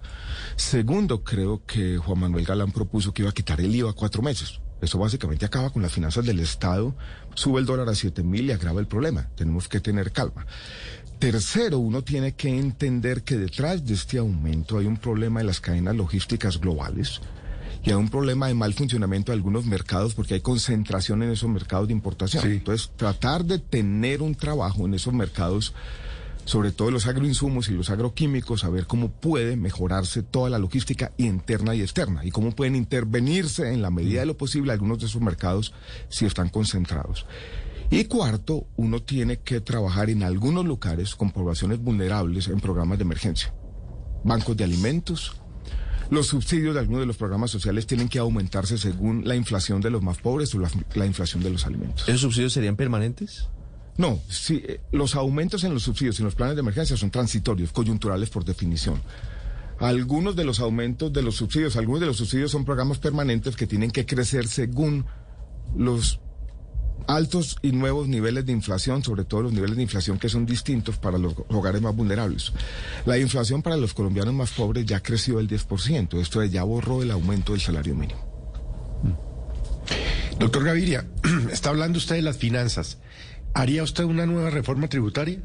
Segundo, 0.56 1.22
creo 1.22 1.64
que 1.64 1.98
Juan 1.98 2.18
Manuel 2.18 2.44
Galán 2.44 2.72
propuso 2.72 3.12
que 3.12 3.22
iba 3.22 3.30
a 3.30 3.34
quitar 3.34 3.60
el 3.60 3.74
IVA 3.74 3.92
cuatro 3.92 4.22
meses. 4.22 4.60
Eso 4.80 4.98
básicamente 4.98 5.46
acaba 5.46 5.70
con 5.70 5.82
las 5.82 5.92
finanzas 5.92 6.24
del 6.24 6.40
Estado, 6.40 6.96
sube 7.34 7.60
el 7.60 7.66
dólar 7.66 7.88
a 7.88 7.94
siete 7.94 8.24
mil 8.24 8.46
y 8.46 8.52
agrava 8.52 8.80
el 8.80 8.88
problema. 8.88 9.28
Tenemos 9.36 9.68
que 9.68 9.80
tener 9.80 10.10
calma. 10.10 10.44
Tercero, 11.20 11.78
uno 11.78 12.02
tiene 12.02 12.32
que 12.32 12.48
entender 12.48 13.22
que 13.22 13.36
detrás 13.36 13.86
de 13.86 13.94
este 13.94 14.18
aumento 14.18 14.78
hay 14.78 14.86
un 14.86 14.96
problema 14.96 15.38
de 15.38 15.46
las 15.46 15.60
cadenas 15.60 15.94
logísticas 15.94 16.58
globales 16.58 17.20
y 17.84 17.90
hay 17.90 17.96
un 17.96 18.08
problema 18.08 18.46
de 18.46 18.54
mal 18.54 18.74
funcionamiento 18.74 19.32
de 19.32 19.36
algunos 19.36 19.66
mercados 19.66 20.14
porque 20.14 20.34
hay 20.34 20.40
concentración 20.40 21.22
en 21.22 21.30
esos 21.30 21.50
mercados 21.50 21.88
de 21.88 21.92
importación. 21.92 22.42
Sí. 22.42 22.50
Entonces, 22.50 22.90
tratar 22.96 23.44
de 23.44 23.58
tener 23.58 24.22
un 24.22 24.34
trabajo 24.36 24.86
en 24.86 24.94
esos 24.94 25.12
mercados, 25.12 25.74
sobre 26.44 26.70
todo 26.70 26.92
los 26.92 27.06
agroinsumos 27.06 27.68
y 27.68 27.72
los 27.72 27.90
agroquímicos, 27.90 28.62
a 28.62 28.68
ver 28.68 28.86
cómo 28.86 29.10
puede 29.10 29.56
mejorarse 29.56 30.22
toda 30.22 30.48
la 30.48 30.60
logística 30.60 31.10
interna 31.18 31.74
y 31.74 31.80
externa 31.80 32.24
y 32.24 32.30
cómo 32.30 32.52
pueden 32.52 32.76
intervenirse 32.76 33.72
en 33.72 33.82
la 33.82 33.90
medida 33.90 34.20
de 34.20 34.26
lo 34.26 34.36
posible 34.36 34.72
algunos 34.72 35.00
de 35.00 35.06
esos 35.06 35.20
mercados 35.20 35.74
si 36.08 36.24
están 36.24 36.50
concentrados. 36.50 37.26
Y 37.90 38.04
cuarto, 38.04 38.66
uno 38.76 39.02
tiene 39.02 39.40
que 39.40 39.60
trabajar 39.60 40.08
en 40.08 40.22
algunos 40.22 40.64
lugares 40.64 41.14
con 41.14 41.30
poblaciones 41.30 41.78
vulnerables 41.78 42.48
en 42.48 42.60
programas 42.60 42.96
de 42.98 43.04
emergencia. 43.04 43.52
Bancos 44.24 44.56
de 44.56 44.64
alimentos. 44.64 45.41
Los 46.12 46.26
subsidios 46.26 46.74
de 46.74 46.80
algunos 46.80 47.00
de 47.00 47.06
los 47.06 47.16
programas 47.16 47.50
sociales 47.50 47.86
tienen 47.86 48.06
que 48.06 48.18
aumentarse 48.18 48.76
según 48.76 49.26
la 49.26 49.34
inflación 49.34 49.80
de 49.80 49.88
los 49.88 50.02
más 50.02 50.18
pobres 50.18 50.54
o 50.54 50.58
la, 50.58 50.70
la 50.94 51.06
inflación 51.06 51.42
de 51.42 51.48
los 51.48 51.64
alimentos. 51.64 52.06
¿Esos 52.06 52.20
subsidios 52.20 52.52
serían 52.52 52.76
permanentes? 52.76 53.48
No, 53.96 54.20
sí, 54.28 54.62
eh, 54.62 54.82
los 54.92 55.14
aumentos 55.14 55.64
en 55.64 55.72
los 55.72 55.84
subsidios 55.84 56.18
y 56.18 56.20
en 56.20 56.26
los 56.26 56.34
planes 56.34 56.54
de 56.54 56.60
emergencia 56.60 56.98
son 56.98 57.10
transitorios, 57.10 57.72
coyunturales 57.72 58.28
por 58.28 58.44
definición. 58.44 59.00
Algunos 59.78 60.36
de 60.36 60.44
los 60.44 60.60
aumentos 60.60 61.14
de 61.14 61.22
los 61.22 61.36
subsidios, 61.36 61.76
algunos 61.76 62.02
de 62.02 62.08
los 62.08 62.18
subsidios 62.18 62.50
son 62.50 62.66
programas 62.66 62.98
permanentes 62.98 63.56
que 63.56 63.66
tienen 63.66 63.90
que 63.90 64.04
crecer 64.04 64.48
según 64.48 65.06
los 65.74 66.20
altos 67.06 67.58
y 67.62 67.72
nuevos 67.72 68.08
niveles 68.08 68.46
de 68.46 68.52
inflación, 68.52 69.02
sobre 69.02 69.24
todo 69.24 69.42
los 69.42 69.52
niveles 69.52 69.76
de 69.76 69.82
inflación 69.82 70.18
que 70.18 70.28
son 70.28 70.46
distintos 70.46 70.96
para 70.96 71.18
los 71.18 71.34
hogares 71.48 71.80
más 71.82 71.94
vulnerables. 71.94 72.52
La 73.06 73.18
inflación 73.18 73.62
para 73.62 73.76
los 73.76 73.94
colombianos 73.94 74.34
más 74.34 74.50
pobres 74.50 74.86
ya 74.86 75.00
creció 75.00 75.40
el 75.40 75.48
10%, 75.48 76.20
esto 76.20 76.42
ya 76.44 76.62
borró 76.62 77.02
el 77.02 77.10
aumento 77.10 77.52
del 77.52 77.60
salario 77.60 77.94
mínimo. 77.94 78.32
Doctor 80.38 80.64
Gaviria, 80.64 81.06
está 81.52 81.70
hablando 81.70 81.98
usted 81.98 82.16
de 82.16 82.22
las 82.22 82.36
finanzas. 82.36 82.98
¿Haría 83.54 83.82
usted 83.82 84.04
una 84.04 84.26
nueva 84.26 84.50
reforma 84.50 84.88
tributaria? 84.88 85.38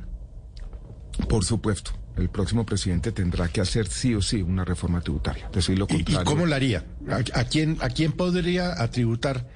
Por 1.28 1.44
supuesto, 1.44 1.92
el 2.16 2.30
próximo 2.30 2.66
presidente 2.66 3.12
tendrá 3.12 3.48
que 3.50 3.62
hacer 3.62 3.88
sí 3.88 4.16
o 4.16 4.22
sí 4.22 4.42
una 4.42 4.64
reforma 4.64 5.02
tributaria. 5.02 5.50
Decir 5.52 5.78
lo 5.78 5.88
¿Y, 5.90 6.04
cómo 6.24 6.46
la 6.46 6.56
haría? 6.56 6.86
¿A, 7.10 7.40
a 7.40 7.44
quién, 7.44 7.78
¿A 7.82 7.90
quién 7.90 8.14
podría 8.14 8.82
atributar 8.82 9.48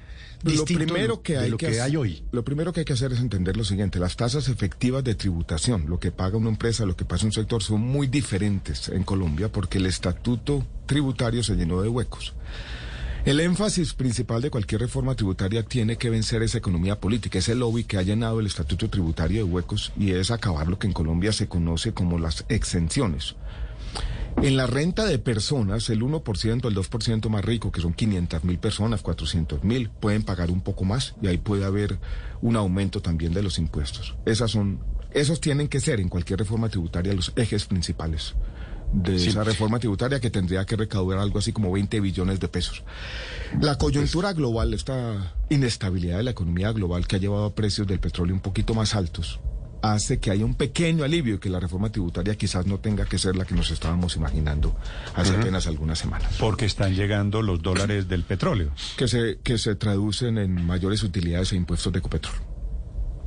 Lo 0.42 0.64
primero 0.64 1.22
que 1.22 1.38
hay 1.38 1.50
lo 1.50 1.56
que, 1.56 1.68
hacer- 1.68 1.82
hay 1.82 1.96
hoy? 1.96 2.24
Lo 2.32 2.44
primero 2.44 2.72
que 2.72 2.80
hay 2.80 2.84
que 2.84 2.92
hacer 2.94 3.12
es 3.12 3.20
entender 3.20 3.56
lo 3.56 3.64
siguiente: 3.64 3.98
las 3.98 4.16
tasas 4.16 4.48
efectivas 4.48 5.04
de 5.04 5.14
tributación, 5.14 5.84
lo 5.88 5.98
que 6.00 6.10
paga 6.10 6.36
una 6.36 6.48
empresa, 6.48 6.84
lo 6.84 6.96
que 6.96 7.04
paga 7.04 7.24
un 7.24 7.32
sector, 7.32 7.62
son 7.62 7.80
muy 7.80 8.06
diferentes 8.08 8.88
en 8.88 9.04
Colombia 9.04 9.50
porque 9.50 9.78
el 9.78 9.86
estatuto 9.86 10.66
tributario 10.86 11.42
se 11.42 11.54
llenó 11.54 11.80
de 11.82 11.88
huecos. 11.88 12.34
El 13.24 13.38
énfasis 13.38 13.94
principal 13.94 14.42
de 14.42 14.50
cualquier 14.50 14.80
reforma 14.80 15.14
tributaria 15.14 15.62
tiene 15.62 15.96
que 15.96 16.10
vencer 16.10 16.42
esa 16.42 16.58
economía 16.58 16.98
política, 16.98 17.38
ese 17.38 17.54
lobby 17.54 17.84
que 17.84 17.96
ha 17.96 18.02
llenado 18.02 18.40
el 18.40 18.46
estatuto 18.46 18.90
tributario 18.90 19.44
de 19.44 19.50
huecos 19.52 19.92
y 19.96 20.10
es 20.10 20.32
acabar 20.32 20.66
lo 20.66 20.76
que 20.80 20.88
en 20.88 20.92
Colombia 20.92 21.32
se 21.32 21.46
conoce 21.46 21.94
como 21.94 22.18
las 22.18 22.44
exenciones. 22.48 23.36
En 24.42 24.56
la 24.56 24.66
renta 24.66 25.04
de 25.04 25.18
personas, 25.18 25.88
el 25.90 26.00
1%, 26.02 26.66
el 26.68 26.74
2% 26.74 27.28
más 27.28 27.44
rico, 27.44 27.70
que 27.70 27.80
son 27.80 27.92
500 27.92 28.42
mil 28.44 28.58
personas, 28.58 29.02
400 29.02 29.62
mil, 29.62 29.88
pueden 29.90 30.22
pagar 30.24 30.50
un 30.50 30.62
poco 30.62 30.84
más 30.84 31.14
y 31.22 31.28
ahí 31.28 31.38
puede 31.38 31.64
haber 31.64 31.98
un 32.40 32.56
aumento 32.56 33.00
también 33.02 33.34
de 33.34 33.42
los 33.42 33.58
impuestos. 33.58 34.14
Esas 34.24 34.50
son, 34.50 34.80
esos 35.12 35.40
tienen 35.40 35.68
que 35.68 35.80
ser 35.80 36.00
en 36.00 36.08
cualquier 36.08 36.38
reforma 36.40 36.68
tributaria 36.68 37.12
los 37.12 37.32
ejes 37.36 37.66
principales 37.66 38.34
de 38.92 39.18
Sí. 39.18 39.28
esa 39.30 39.42
reforma 39.44 39.78
tributaria 39.78 40.20
que 40.20 40.28
tendría 40.30 40.66
que 40.66 40.76
recaudar 40.76 41.18
algo 41.18 41.38
así 41.38 41.52
como 41.52 41.70
20 41.72 42.00
billones 42.00 42.40
de 42.40 42.48
pesos. 42.48 42.82
La 43.60 43.78
coyuntura 43.78 44.32
global, 44.32 44.74
esta 44.74 45.34
inestabilidad 45.50 46.18
de 46.18 46.24
la 46.24 46.30
economía 46.32 46.72
global 46.72 47.06
que 47.06 47.16
ha 47.16 47.18
llevado 47.18 47.44
a 47.46 47.54
precios 47.54 47.86
del 47.86 48.00
petróleo 48.00 48.34
un 48.34 48.42
poquito 48.42 48.74
más 48.74 48.94
altos, 48.94 49.40
hace 49.82 50.20
que 50.20 50.30
haya 50.30 50.44
un 50.44 50.54
pequeño 50.54 51.04
alivio 51.04 51.34
y 51.34 51.38
que 51.38 51.50
la 51.50 51.60
reforma 51.60 51.90
tributaria 51.90 52.36
quizás 52.36 52.66
no 52.66 52.78
tenga 52.78 53.04
que 53.04 53.18
ser 53.18 53.36
la 53.36 53.44
que 53.44 53.54
nos 53.54 53.70
estábamos 53.70 54.16
imaginando 54.16 54.74
hace 55.14 55.36
apenas 55.36 55.66
algunas 55.66 55.98
semanas. 55.98 56.34
Porque 56.38 56.64
están 56.64 56.94
llegando 56.94 57.42
los 57.42 57.60
dólares 57.60 58.08
del 58.08 58.22
petróleo. 58.22 58.70
Que 58.96 59.08
se, 59.08 59.40
que 59.42 59.58
se 59.58 59.74
traducen 59.74 60.38
en 60.38 60.64
mayores 60.64 61.02
utilidades 61.02 61.52
e 61.52 61.56
impuestos 61.56 61.92
de 61.92 61.98
Ecopetrol. 61.98 62.34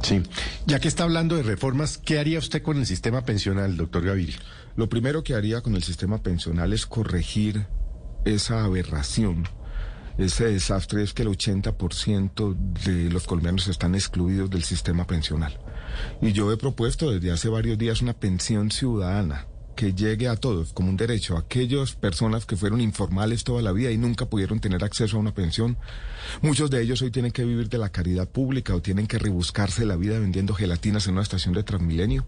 Sí. 0.02 0.22
Ya 0.66 0.80
que 0.80 0.88
está 0.88 1.04
hablando 1.04 1.36
de 1.36 1.44
reformas, 1.44 1.98
¿qué 1.98 2.20
haría 2.20 2.40
usted 2.40 2.62
con 2.62 2.78
el 2.78 2.86
sistema 2.86 3.26
pensional, 3.26 3.78
doctor 3.78 4.06
Gaviria? 4.06 4.38
Lo 4.76 4.90
primero 4.90 5.24
que 5.24 5.36
haría 5.36 5.62
con 5.62 5.76
el 5.76 5.84
sistema 5.84 6.22
pensional 6.22 6.74
es 6.74 6.86
corregir 6.86 7.66
esa 8.26 8.64
aberración, 8.64 9.48
ese 10.18 10.46
desastre 10.46 11.04
es 11.04 11.14
que 11.14 11.24
el 11.24 11.30
80% 11.30 12.56
de 12.86 13.10
los 13.10 13.26
colombianos 13.26 13.68
están 13.68 13.96
excluidos 13.96 14.50
del 14.50 14.64
sistema 14.64 15.06
pensional. 15.06 15.60
Y 16.22 16.32
yo 16.32 16.52
he 16.52 16.58
propuesto 16.58 17.12
desde 17.12 17.32
hace 17.32 17.50
varios 17.50 17.78
días 17.78 18.02
una 18.02 18.14
pensión 18.14 18.72
ciudadana 18.72 19.48
que 19.76 19.94
llegue 19.94 20.28
a 20.28 20.36
todos 20.36 20.74
como 20.74 20.90
un 20.90 20.98
derecho. 20.98 21.38
Aquellas 21.38 21.94
personas 21.96 22.46
que 22.46 22.56
fueron 22.56 22.82
informales 22.82 23.44
toda 23.44 23.62
la 23.62 23.72
vida 23.72 23.92
y 23.92 23.98
nunca 23.98 24.26
pudieron 24.26 24.60
tener 24.60 24.84
acceso 24.84 25.18
a 25.18 25.20
una 25.20 25.34
pensión, 25.34 25.78
muchos 26.42 26.70
de 26.70 26.82
ellos 26.82 27.02
hoy 27.02 27.12
tienen 27.12 27.32
que 27.32 27.44
vivir 27.44 27.70
de 27.70 27.78
la 27.78 27.90
caridad 27.90 28.28
pública 28.28 28.74
o 28.74 28.82
tienen 28.82 29.08
que 29.08 29.20
rebuscarse 29.20 29.86
la 29.86 29.98
vida 29.98 30.20
vendiendo 30.20 30.54
gelatinas 30.54 31.08
en 31.08 31.14
una 31.14 31.24
estación 31.24 31.54
de 31.54 31.64
Transmilenio. 31.64 32.26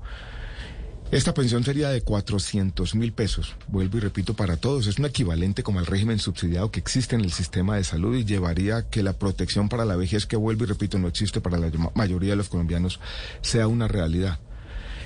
Esta 1.10 1.34
pensión 1.34 1.64
sería 1.64 1.90
de 1.90 2.02
400 2.02 2.94
mil 2.96 3.14
pesos, 3.14 3.56
vuelvo 3.70 3.98
y 3.98 4.02
repito, 4.02 4.34
para 4.34 4.58
todos. 4.58 4.88
Es 4.88 5.00
un 5.00 5.06
equivalente 5.06 5.64
como 5.64 5.80
al 5.80 5.86
régimen 5.86 6.20
subsidiado 6.20 6.70
que 6.70 6.82
existe 6.82 7.16
en 7.16 7.22
el 7.22 7.32
sistema 7.32 7.78
de 7.78 7.86
salud 7.86 8.16
y 8.18 8.26
llevaría 8.26 8.78
a 8.78 8.90
que 8.90 9.04
la 9.04 9.14
protección 9.14 9.70
para 9.70 9.86
la 9.86 9.96
vejez, 9.96 10.26
que 10.26 10.36
vuelvo 10.36 10.66
y 10.66 10.68
repito, 10.68 11.00
no 11.00 11.08
existe 11.08 11.40
para 11.40 11.58
la 11.60 11.70
ma- 11.78 11.92
mayoría 11.96 12.32
de 12.32 12.36
los 12.36 12.50
colombianos, 12.50 13.00
sea 13.42 13.68
una 13.70 13.88
realidad. 13.88 14.40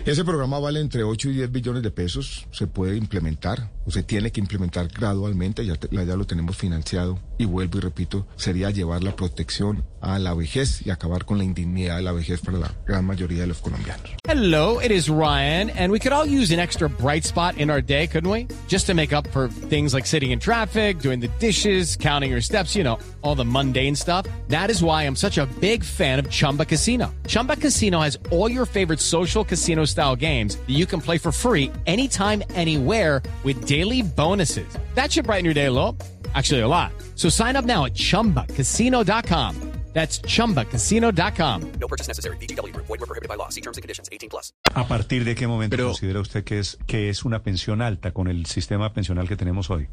Ese 0.03 0.25
programa 0.25 0.58
vale 0.58 0.79
entre 0.79 1.03
8 1.03 1.29
y 1.29 1.34
10 1.34 1.51
billones 1.51 1.84
de 1.84 1.91
pesos, 1.91 2.48
se 2.51 2.65
puede 2.65 2.98
implementar, 2.98 3.70
o 3.86 3.91
se 3.91 4.01
tiene 4.01 4.31
que 4.31 4.39
implementar 4.39 4.88
gradualmente, 4.88 5.63
ya, 5.63 5.75
te- 5.75 5.96
ya 5.96 6.15
lo 6.15 6.25
tenemos 6.25 6.58
financiado, 6.58 7.20
y 7.41 7.45
vuelvo 7.45 7.77
y 7.77 7.81
repito, 7.81 8.27
sería 8.36 8.69
llevar 8.69 9.03
la 9.03 9.15
protección 9.15 9.83
a 10.01 10.17
la 10.19 10.33
vejez 10.33 10.86
y 10.86 10.89
acabar 10.89 11.25
con 11.25 11.38
la 11.38 11.43
indignidad 11.43 11.98
de 11.98 12.01
la 12.01 12.12
vejez 12.12 12.41
para 12.41 12.57
la 12.57 12.71
gran 12.86 13.05
mayoría 13.05 13.41
de 13.41 13.48
los 13.48 13.60
colombianos. 13.60 14.10
Hello, 14.27 14.79
it 14.79 14.91
is 14.91 15.10
Ryan, 15.10 15.69
and 15.71 15.91
we 15.91 16.00
could 16.00 16.13
all 16.13 16.25
use 16.25 16.51
an 16.51 16.60
extra 16.60 16.89
bright 16.89 17.24
spot 17.24 17.57
in 17.57 17.69
our 17.69 17.81
day, 17.81 18.07
couldn't 18.07 18.29
we? 18.29 18.48
Just 18.67 18.88
to 18.88 18.93
make 18.93 19.13
up 19.13 19.27
for 19.27 19.50
things 19.69 19.93
like 19.93 20.05
sitting 20.05 20.31
in 20.31 20.39
traffic, 20.39 21.00
doing 21.00 21.19
the 21.19 21.29
dishes, 21.39 21.95
counting 21.95 22.31
your 22.31 22.41
steps, 22.41 22.75
you 22.75 22.83
know, 22.83 22.98
all 23.21 23.36
the 23.36 23.45
mundane 23.45 23.95
stuff. 23.95 24.25
That 24.48 24.69
is 24.69 24.83
why 24.83 25.03
I'm 25.03 25.15
such 25.15 25.38
a 25.38 25.45
big 25.60 25.83
fan 25.83 26.19
of 26.19 26.29
Chumba 26.29 26.65
Casino. 26.65 27.13
Chumba 27.27 27.55
Casino 27.55 28.00
has 28.00 28.17
all 28.31 28.50
your 28.50 28.65
favorite 28.65 29.00
social 29.00 29.43
casino 29.43 29.86
style 29.86 30.15
games 30.15 30.55
that 30.55 30.69
you 30.69 30.86
can 30.86 31.01
play 31.01 31.17
for 31.17 31.31
free 31.31 31.71
anytime, 31.86 32.43
anywhere 32.55 33.21
with 33.43 33.65
daily 33.65 34.01
bonuses. 34.01 34.67
That 34.95 35.12
should 35.12 35.25
brighten 35.25 35.45
your 35.45 35.53
day 35.53 35.65
a 35.65 35.71
little. 35.71 35.98
Actually, 36.33 36.61
a 36.61 36.67
lot. 36.67 36.91
So 37.15 37.29
sign 37.29 37.55
up 37.55 37.65
now 37.65 37.85
at 37.85 37.93
chumbacasino.com. 37.93 39.55
That's 39.93 40.21
chumbacasino.com. 40.21 41.71
No 41.77 41.88
purchase 41.89 42.07
necessary. 42.07 42.38
VGW 42.38 42.71
Group. 42.71 42.85
Void 42.88 43.01
were 43.01 43.07
prohibited 43.07 43.27
by 43.27 43.35
law. 43.35 43.50
See 43.50 43.59
terms 43.59 43.77
and 43.77 43.83
conditions. 43.83 44.07
18 44.09 44.29
plus. 44.29 44.53
¿A 44.73 44.88
partir 44.88 45.25
de 45.25 45.35
qué 45.35 45.47
momento 45.47 45.75
Pero- 45.75 45.88
considera 45.89 46.21
usted 46.21 46.45
que 46.45 46.59
es, 46.59 46.77
que 46.88 47.09
es 47.09 47.25
una 47.25 47.43
pensión 47.43 47.81
alta 47.81 48.11
con 48.13 48.29
el 48.29 48.45
sistema 48.45 48.93
pensional 48.93 49.27
que 49.27 49.35
tenemos 49.35 49.69
hoy? 49.69 49.89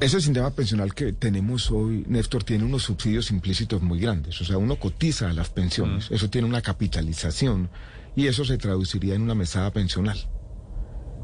Ese 0.00 0.20
sistema 0.20 0.50
pensional 0.52 0.94
que 0.94 1.12
tenemos 1.14 1.70
hoy, 1.72 2.04
Néstor, 2.06 2.44
tiene 2.44 2.64
unos 2.64 2.84
subsidios 2.84 3.30
implícitos 3.32 3.82
muy 3.82 3.98
grandes. 3.98 4.40
O 4.40 4.44
sea, 4.44 4.56
uno 4.58 4.76
cotiza 4.78 5.28
a 5.30 5.32
las 5.32 5.48
pensiones, 5.48 6.08
eso 6.12 6.28
tiene 6.30 6.46
una 6.46 6.60
capitalización 6.62 7.70
y 8.14 8.26
eso 8.28 8.44
se 8.44 8.56
traduciría 8.58 9.14
en 9.14 9.22
una 9.22 9.34
mesada 9.34 9.72
pensional. 9.72 10.18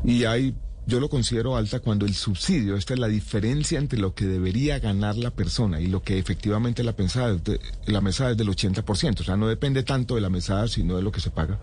Y 0.04 0.24
hay, 0.24 0.54
yo 0.86 1.00
lo 1.00 1.08
considero 1.08 1.56
alta 1.56 1.80
cuando 1.80 2.06
el 2.06 2.14
subsidio, 2.14 2.76
esta 2.76 2.94
es 2.94 3.00
la 3.00 3.08
diferencia 3.08 3.78
entre 3.78 3.98
lo 3.98 4.14
que 4.14 4.26
debería 4.26 4.78
ganar 4.78 5.16
la 5.16 5.30
persona 5.30 5.80
y 5.80 5.86
lo 5.86 6.02
que 6.02 6.18
efectivamente 6.18 6.82
la, 6.82 6.94
pensada 6.94 7.38
la 7.86 8.00
mesada 8.00 8.32
es 8.32 8.36
del 8.36 8.48
80%. 8.48 9.20
O 9.20 9.24
sea, 9.24 9.36
no 9.36 9.48
depende 9.48 9.82
tanto 9.82 10.16
de 10.16 10.20
la 10.20 10.30
mesada, 10.30 10.68
sino 10.68 10.96
de 10.96 11.02
lo 11.02 11.12
que 11.12 11.20
se 11.20 11.30
paga. 11.30 11.60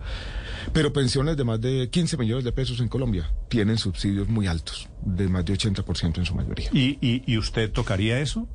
Pero 0.72 0.92
pensiones 0.92 1.36
de 1.36 1.44
más 1.44 1.60
de 1.60 1.88
15 1.90 2.16
millones 2.16 2.44
de 2.44 2.52
pesos 2.52 2.80
en 2.80 2.88
Colombia 2.88 3.30
tienen 3.48 3.78
subsidios 3.78 4.28
muy 4.28 4.46
altos, 4.46 4.88
de 5.04 5.28
más 5.28 5.44
de 5.44 5.54
80% 5.54 6.18
en 6.18 6.24
su 6.24 6.34
mayoría. 6.34 6.70
¿Y, 6.72 6.98
y, 7.00 7.22
y 7.26 7.38
usted 7.38 7.70
tocaría 7.70 8.20
eso? 8.20 8.48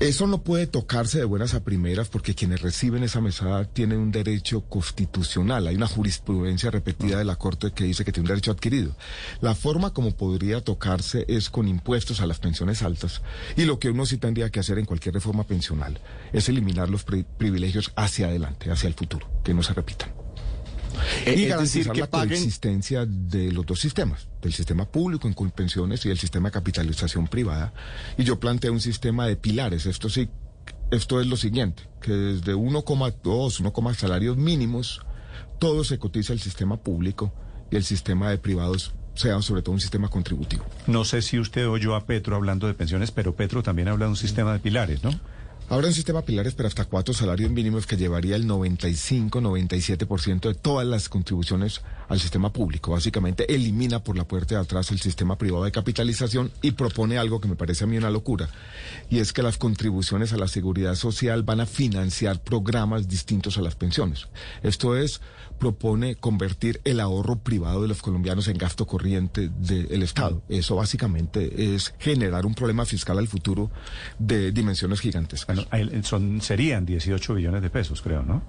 Eso 0.00 0.28
no 0.28 0.42
puede 0.44 0.68
tocarse 0.68 1.18
de 1.18 1.24
buenas 1.24 1.54
a 1.54 1.64
primeras 1.64 2.08
porque 2.08 2.36
quienes 2.36 2.62
reciben 2.62 3.02
esa 3.02 3.20
mesada 3.20 3.64
tienen 3.64 3.98
un 3.98 4.12
derecho 4.12 4.60
constitucional. 4.60 5.66
Hay 5.66 5.74
una 5.74 5.88
jurisprudencia 5.88 6.70
repetida 6.70 7.18
de 7.18 7.24
la 7.24 7.34
Corte 7.34 7.72
que 7.72 7.82
dice 7.82 8.04
que 8.04 8.12
tiene 8.12 8.26
un 8.26 8.28
derecho 8.28 8.52
adquirido. 8.52 8.94
La 9.40 9.56
forma 9.56 9.92
como 9.92 10.12
podría 10.16 10.60
tocarse 10.60 11.24
es 11.26 11.50
con 11.50 11.66
impuestos 11.66 12.20
a 12.20 12.26
las 12.26 12.38
pensiones 12.38 12.82
altas. 12.84 13.22
Y 13.56 13.64
lo 13.64 13.80
que 13.80 13.90
uno 13.90 14.06
sí 14.06 14.18
tendría 14.18 14.50
que 14.50 14.60
hacer 14.60 14.78
en 14.78 14.84
cualquier 14.84 15.14
reforma 15.14 15.42
pensional 15.42 15.98
es 16.32 16.48
eliminar 16.48 16.88
los 16.88 17.02
pri- 17.02 17.24
privilegios 17.36 17.90
hacia 17.96 18.28
adelante, 18.28 18.70
hacia 18.70 18.86
el 18.86 18.94
futuro, 18.94 19.28
que 19.42 19.52
no 19.52 19.64
se 19.64 19.74
repitan. 19.74 20.10
Eh, 21.26 21.34
y 21.36 21.46
garantizar 21.46 21.58
decir, 21.60 21.92
que 21.92 22.00
la 22.00 22.10
paguen- 22.10 22.28
coexistencia 22.28 23.06
de 23.06 23.52
los 23.52 23.64
dos 23.66 23.80
sistemas, 23.80 24.28
del 24.42 24.52
sistema 24.52 24.84
público 24.86 25.28
en 25.28 25.34
pensiones 25.50 26.04
y 26.04 26.08
del 26.08 26.18
sistema 26.18 26.48
de 26.48 26.52
capitalización 26.52 27.26
privada. 27.28 27.72
Y 28.16 28.24
yo 28.24 28.38
planteo 28.40 28.72
un 28.72 28.80
sistema 28.80 29.26
de 29.26 29.36
pilares. 29.36 29.86
Esto 29.86 30.08
sí, 30.08 30.28
esto 30.90 31.20
es 31.20 31.26
lo 31.26 31.36
siguiente, 31.36 31.82
que 32.00 32.12
desde 32.12 32.54
1,2, 32.54 33.60
1, 33.60 33.94
salarios 33.94 34.36
mínimos, 34.36 35.00
todo 35.58 35.84
se 35.84 35.98
cotiza 35.98 36.32
al 36.32 36.40
sistema 36.40 36.76
público 36.76 37.32
y 37.70 37.76
el 37.76 37.84
sistema 37.84 38.30
de 38.30 38.38
privados 38.38 38.94
sea 39.14 39.42
sobre 39.42 39.62
todo 39.62 39.72
un 39.72 39.80
sistema 39.80 40.08
contributivo. 40.08 40.64
No 40.86 41.04
sé 41.04 41.22
si 41.22 41.38
usted 41.40 41.68
oyó 41.68 41.96
a 41.96 42.06
Petro 42.06 42.36
hablando 42.36 42.68
de 42.68 42.74
pensiones, 42.74 43.10
pero 43.10 43.34
Petro 43.34 43.62
también 43.64 43.88
habla 43.88 44.04
de 44.04 44.10
un 44.10 44.16
sistema 44.16 44.52
de 44.52 44.60
pilares, 44.60 45.02
¿no? 45.02 45.10
Habrá 45.70 45.88
un 45.88 45.92
sistema 45.92 46.22
pilares, 46.22 46.54
pero 46.54 46.66
hasta 46.66 46.86
cuatro 46.86 47.12
salarios 47.12 47.50
mínimos 47.50 47.86
que 47.86 47.98
llevaría 47.98 48.36
el 48.36 48.48
95-97% 48.48 50.48
de 50.48 50.54
todas 50.54 50.86
las 50.86 51.10
contribuciones 51.10 51.82
al 52.08 52.18
sistema 52.18 52.54
público. 52.54 52.92
Básicamente 52.92 53.54
elimina 53.54 54.02
por 54.02 54.16
la 54.16 54.24
puerta 54.24 54.54
de 54.54 54.62
atrás 54.62 54.90
el 54.92 54.98
sistema 54.98 55.36
privado 55.36 55.64
de 55.64 55.72
capitalización 55.72 56.50
y 56.62 56.70
propone 56.70 57.18
algo 57.18 57.42
que 57.42 57.48
me 57.48 57.54
parece 57.54 57.84
a 57.84 57.86
mí 57.86 57.98
una 57.98 58.08
locura. 58.08 58.48
Y 59.10 59.18
es 59.18 59.34
que 59.34 59.42
las 59.42 59.58
contribuciones 59.58 60.32
a 60.32 60.38
la 60.38 60.48
seguridad 60.48 60.94
social 60.94 61.42
van 61.42 61.60
a 61.60 61.66
financiar 61.66 62.42
programas 62.42 63.06
distintos 63.06 63.58
a 63.58 63.60
las 63.60 63.74
pensiones. 63.74 64.26
Esto 64.62 64.96
es, 64.96 65.20
propone 65.58 66.14
convertir 66.14 66.80
el 66.84 67.00
ahorro 67.00 67.36
privado 67.36 67.82
de 67.82 67.88
los 67.88 68.00
colombianos 68.00 68.48
en 68.48 68.56
gasto 68.56 68.86
corriente 68.86 69.50
del 69.50 70.02
Estado. 70.02 70.40
Eso 70.48 70.76
básicamente 70.76 71.74
es 71.74 71.92
generar 71.98 72.46
un 72.46 72.54
problema 72.54 72.86
fiscal 72.86 73.18
al 73.18 73.28
futuro 73.28 73.70
de 74.18 74.52
dimensiones 74.52 75.00
gigantescas. 75.00 75.57
Bueno, 75.70 76.02
son, 76.04 76.40
serían 76.40 76.84
18 76.86 77.34
billones 77.34 77.62
de 77.62 77.70
pesos, 77.70 78.02
creo, 78.02 78.22
¿no? 78.22 78.42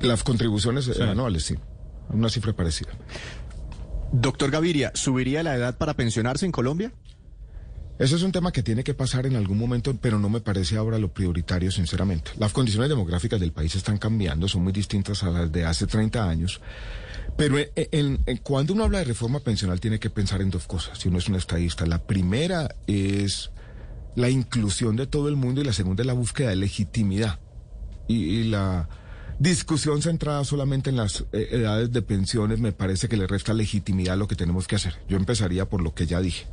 Las 0.00 0.22
contribuciones 0.24 0.88
eh, 0.88 1.02
anuales, 1.02 1.44
sí. 1.44 1.56
Una 2.10 2.28
cifra 2.28 2.52
parecida. 2.52 2.90
Doctor 4.12 4.50
Gaviria, 4.50 4.92
¿subiría 4.94 5.42
la 5.42 5.54
edad 5.54 5.78
para 5.78 5.94
pensionarse 5.94 6.44
en 6.44 6.52
Colombia? 6.52 6.92
Ese 7.98 8.16
es 8.16 8.22
un 8.22 8.32
tema 8.32 8.50
que 8.52 8.62
tiene 8.62 8.82
que 8.84 8.94
pasar 8.94 9.26
en 9.26 9.36
algún 9.36 9.58
momento, 9.58 9.96
pero 10.00 10.18
no 10.18 10.28
me 10.28 10.40
parece 10.40 10.76
ahora 10.76 10.98
lo 10.98 11.12
prioritario, 11.12 11.70
sinceramente. 11.70 12.32
Las 12.38 12.52
condiciones 12.52 12.88
demográficas 12.88 13.38
del 13.38 13.52
país 13.52 13.74
están 13.76 13.98
cambiando, 13.98 14.48
son 14.48 14.64
muy 14.64 14.72
distintas 14.72 15.22
a 15.22 15.30
las 15.30 15.52
de 15.52 15.64
hace 15.64 15.86
30 15.86 16.28
años. 16.28 16.60
Pero 17.36 17.58
en- 17.58 17.68
en- 17.76 18.20
en- 18.26 18.36
cuando 18.38 18.72
uno 18.74 18.84
habla 18.84 18.98
de 18.98 19.04
reforma 19.04 19.38
pensional 19.40 19.78
tiene 19.78 20.00
que 20.00 20.10
pensar 20.10 20.42
en 20.42 20.50
dos 20.50 20.66
cosas, 20.66 20.98
si 20.98 21.08
uno 21.08 21.18
es 21.18 21.28
un 21.28 21.36
estadista. 21.36 21.86
La 21.86 22.02
primera 22.02 22.74
es 22.86 23.50
la 24.14 24.28
inclusión 24.30 24.96
de 24.96 25.06
todo 25.06 25.28
el 25.28 25.36
mundo 25.36 25.60
y 25.60 25.64
la 25.64 25.72
segunda 25.72 26.02
es 26.02 26.06
la 26.06 26.12
búsqueda 26.12 26.50
de 26.50 26.56
legitimidad. 26.56 27.38
Y, 28.08 28.16
y 28.24 28.44
la 28.44 28.88
discusión 29.38 30.02
centrada 30.02 30.44
solamente 30.44 30.90
en 30.90 30.96
las 30.96 31.24
eh, 31.32 31.48
edades 31.52 31.92
de 31.92 32.02
pensiones 32.02 32.60
me 32.60 32.72
parece 32.72 33.08
que 33.08 33.16
le 33.16 33.26
resta 33.26 33.52
legitimidad 33.54 34.14
a 34.14 34.16
lo 34.16 34.28
que 34.28 34.36
tenemos 34.36 34.68
que 34.68 34.76
hacer. 34.76 34.96
Yo 35.08 35.16
empezaría 35.16 35.68
por 35.68 35.82
lo 35.82 35.94
que 35.94 36.06
ya 36.06 36.20
dije. 36.20 36.46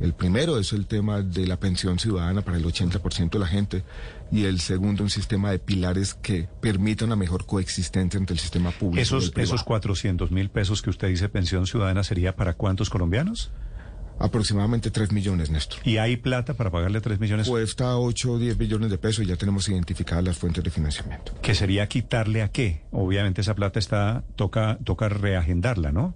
El 0.00 0.14
primero 0.14 0.58
es 0.58 0.72
el 0.72 0.86
tema 0.86 1.22
de 1.22 1.46
la 1.46 1.60
pensión 1.60 1.98
ciudadana 1.98 2.42
para 2.42 2.56
el 2.56 2.64
80% 2.64 3.30
de 3.30 3.38
la 3.38 3.46
gente 3.46 3.84
y 4.32 4.44
el 4.46 4.58
segundo 4.58 5.04
un 5.04 5.10
sistema 5.10 5.50
de 5.52 5.60
pilares 5.60 6.14
que 6.14 6.48
permita 6.60 7.04
una 7.04 7.14
mejor 7.14 7.46
coexistencia 7.46 8.18
entre 8.18 8.34
el 8.34 8.40
sistema 8.40 8.70
público 8.72 8.96
y 8.96 9.00
el 9.00 9.02
Esos, 9.02 9.30
privado. 9.30 9.54
esos 9.54 9.64
400 9.64 10.30
mil 10.32 10.50
pesos 10.50 10.82
que 10.82 10.90
usted 10.90 11.08
dice 11.08 11.28
pensión 11.28 11.66
ciudadana 11.66 12.02
sería 12.02 12.34
para 12.34 12.54
cuántos 12.54 12.90
colombianos? 12.90 13.52
Aproximadamente 14.22 14.90
3 14.90 15.12
millones, 15.12 15.50
Néstor. 15.50 15.80
¿Y 15.84 15.96
hay 15.98 16.16
plata 16.16 16.54
para 16.54 16.70
pagarle 16.70 17.00
3 17.00 17.18
millones? 17.18 17.48
Cuesta 17.48 17.96
8 17.98 18.32
o 18.32 18.38
10 18.38 18.56
billones 18.56 18.90
de 18.90 18.98
pesos 18.98 19.24
y 19.24 19.28
ya 19.28 19.36
tenemos 19.36 19.68
identificadas 19.68 20.24
las 20.24 20.38
fuentes 20.38 20.62
de 20.62 20.70
financiamiento. 20.70 21.32
que 21.42 21.54
sería 21.54 21.88
quitarle 21.88 22.42
a 22.42 22.48
qué? 22.48 22.82
Obviamente 22.92 23.40
esa 23.40 23.54
plata 23.54 23.78
está, 23.78 24.24
toca, 24.36 24.78
toca 24.84 25.08
reagendarla, 25.08 25.92
¿no? 25.92 26.14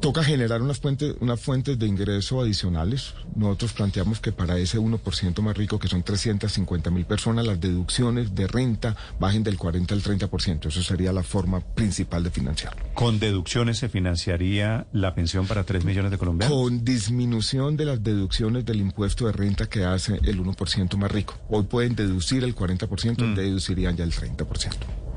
Toca 0.00 0.22
generar 0.22 0.62
unas 0.62 0.78
fuentes, 0.78 1.16
unas 1.18 1.40
fuentes 1.40 1.76
de 1.76 1.86
ingreso 1.86 2.40
adicionales. 2.40 3.14
Nosotros 3.34 3.72
planteamos 3.72 4.20
que 4.20 4.30
para 4.30 4.56
ese 4.56 4.78
1% 4.78 5.42
más 5.42 5.56
rico, 5.56 5.80
que 5.80 5.88
son 5.88 6.04
350 6.04 6.90
mil 6.90 7.04
personas, 7.04 7.44
las 7.44 7.60
deducciones 7.60 8.32
de 8.32 8.46
renta 8.46 8.96
bajen 9.18 9.42
del 9.42 9.58
40 9.58 9.94
al 9.94 10.02
30%. 10.02 10.66
Eso 10.66 10.82
sería 10.84 11.12
la 11.12 11.24
forma 11.24 11.60
principal 11.60 12.22
de 12.22 12.30
financiarlo. 12.30 12.80
¿Con 12.94 13.18
deducciones 13.18 13.78
se 13.78 13.88
financiaría 13.88 14.86
la 14.92 15.16
pensión 15.16 15.48
para 15.48 15.64
3 15.64 15.84
millones 15.84 16.12
de 16.12 16.18
colombianos? 16.18 16.56
Con 16.56 16.84
disminución 16.84 17.76
de 17.76 17.86
las 17.86 18.02
deducciones 18.02 18.64
del 18.64 18.80
impuesto 18.80 19.26
de 19.26 19.32
renta 19.32 19.66
que 19.66 19.84
hace 19.84 20.20
el 20.22 20.40
1% 20.40 20.96
más 20.96 21.10
rico. 21.10 21.34
Hoy 21.48 21.64
pueden 21.64 21.96
deducir 21.96 22.44
el 22.44 22.54
40%, 22.54 23.34
deducirían 23.34 23.96
ya 23.96 24.04
el 24.04 24.12
30%. 24.12 25.07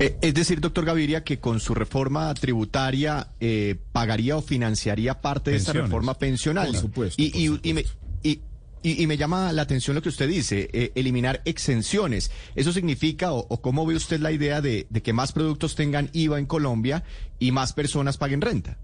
Eh, 0.00 0.16
es 0.22 0.32
decir, 0.34 0.60
doctor 0.60 0.84
Gaviria, 0.86 1.22
que 1.24 1.38
con 1.40 1.60
su 1.60 1.74
reforma 1.74 2.32
tributaria 2.34 3.28
eh, 3.38 3.76
pagaría 3.92 4.36
o 4.36 4.42
financiaría 4.42 5.20
parte 5.20 5.50
de 5.50 5.58
esta 5.58 5.72
Pensiones. 5.72 5.90
reforma 5.90 6.14
pensional. 6.14 6.68
Por 6.72 6.76
supuesto, 6.80 7.22
Y, 7.22 7.30
por 7.30 7.40
y- 7.40 7.46
supuesto. 7.46 7.68
y 7.68 7.72
me, 7.74 7.84
y- 8.22 8.40
y- 8.82 9.02
y 9.02 9.06
me 9.06 9.18
llama 9.18 9.52
la 9.52 9.60
atención 9.60 9.94
lo 9.94 10.00
que 10.00 10.08
usted 10.08 10.26
dice, 10.26 10.70
eh, 10.72 10.92
eliminar 10.94 11.42
exenciones. 11.44 12.30
¿Eso 12.56 12.72
significa 12.72 13.32
o, 13.32 13.46
o 13.50 13.60
cómo 13.60 13.84
ve 13.84 13.94
usted 13.94 14.20
la 14.20 14.32
idea 14.32 14.62
de, 14.62 14.86
de 14.88 15.02
que 15.02 15.12
más 15.12 15.32
productos 15.32 15.74
tengan 15.74 16.08
IVA 16.14 16.38
en 16.38 16.46
Colombia 16.46 17.04
y 17.38 17.52
más 17.52 17.74
personas 17.74 18.16
paguen 18.16 18.40
renta? 18.40 18.78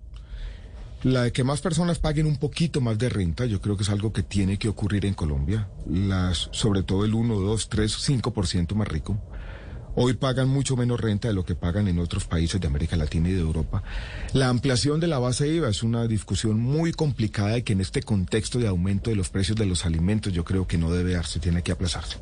La 1.03 1.23
de 1.23 1.33
que 1.33 1.45
más 1.45 1.61
personas 1.63 1.99
paguen 1.99 2.27
un 2.27 2.37
poquito 2.37 2.81
más 2.83 2.99
de 2.99 3.09
renta, 3.09 3.47
yo 3.47 3.61
creo 3.63 3.77
que 3.79 3.85
es 3.85 3.91
algo 3.91 4.13
que 4.13 4.23
tiene 4.23 4.59
que 4.59 4.69
ocurrir 4.69 5.07
en 5.07 5.15
Colombia. 5.15 5.69
Las, 5.89 6.49
sobre 6.53 6.83
todo 6.83 7.05
el 7.07 7.15
1, 7.15 7.37
2, 7.39 7.69
3, 7.71 7.97
5% 7.97 8.75
más 8.75 8.89
rico. 8.89 9.19
Hoy 9.99 10.13
pagan 10.13 10.49
mucho 10.49 10.77
menos 10.77 11.01
renta 11.01 11.29
de 11.29 11.35
lo 11.35 11.47
que 11.47 11.55
pagan 11.55 11.89
en 11.89 11.99
otros 11.99 12.27
países 12.27 12.61
de 12.61 12.67
América 12.67 12.97
Latina 12.97 13.31
y 13.31 13.33
de 13.33 13.41
Europa. 13.41 13.83
La 14.35 14.51
ampliación 14.51 15.01
de 15.01 15.07
la 15.07 15.19
base 15.19 15.49
IVA 15.49 15.71
es 15.71 15.83
una 15.83 16.07
discusión 16.07 16.61
muy 16.61 16.93
complicada 16.93 17.57
y 17.57 17.63
que 17.63 17.73
en 17.73 17.81
este 17.81 18.03
contexto 18.03 18.59
de 18.59 18.69
aumento 18.69 19.09
de 19.09 19.17
los 19.17 19.31
precios 19.31 19.57
de 19.57 19.65
los 19.65 19.87
alimentos 19.87 20.35
yo 20.35 20.45
creo 20.45 20.67
que 20.67 20.77
no 20.77 20.93
debe 20.93 21.15
darse, 21.15 21.41
tiene 21.41 21.63
que 21.63 21.73
aplazarse. 21.73 22.19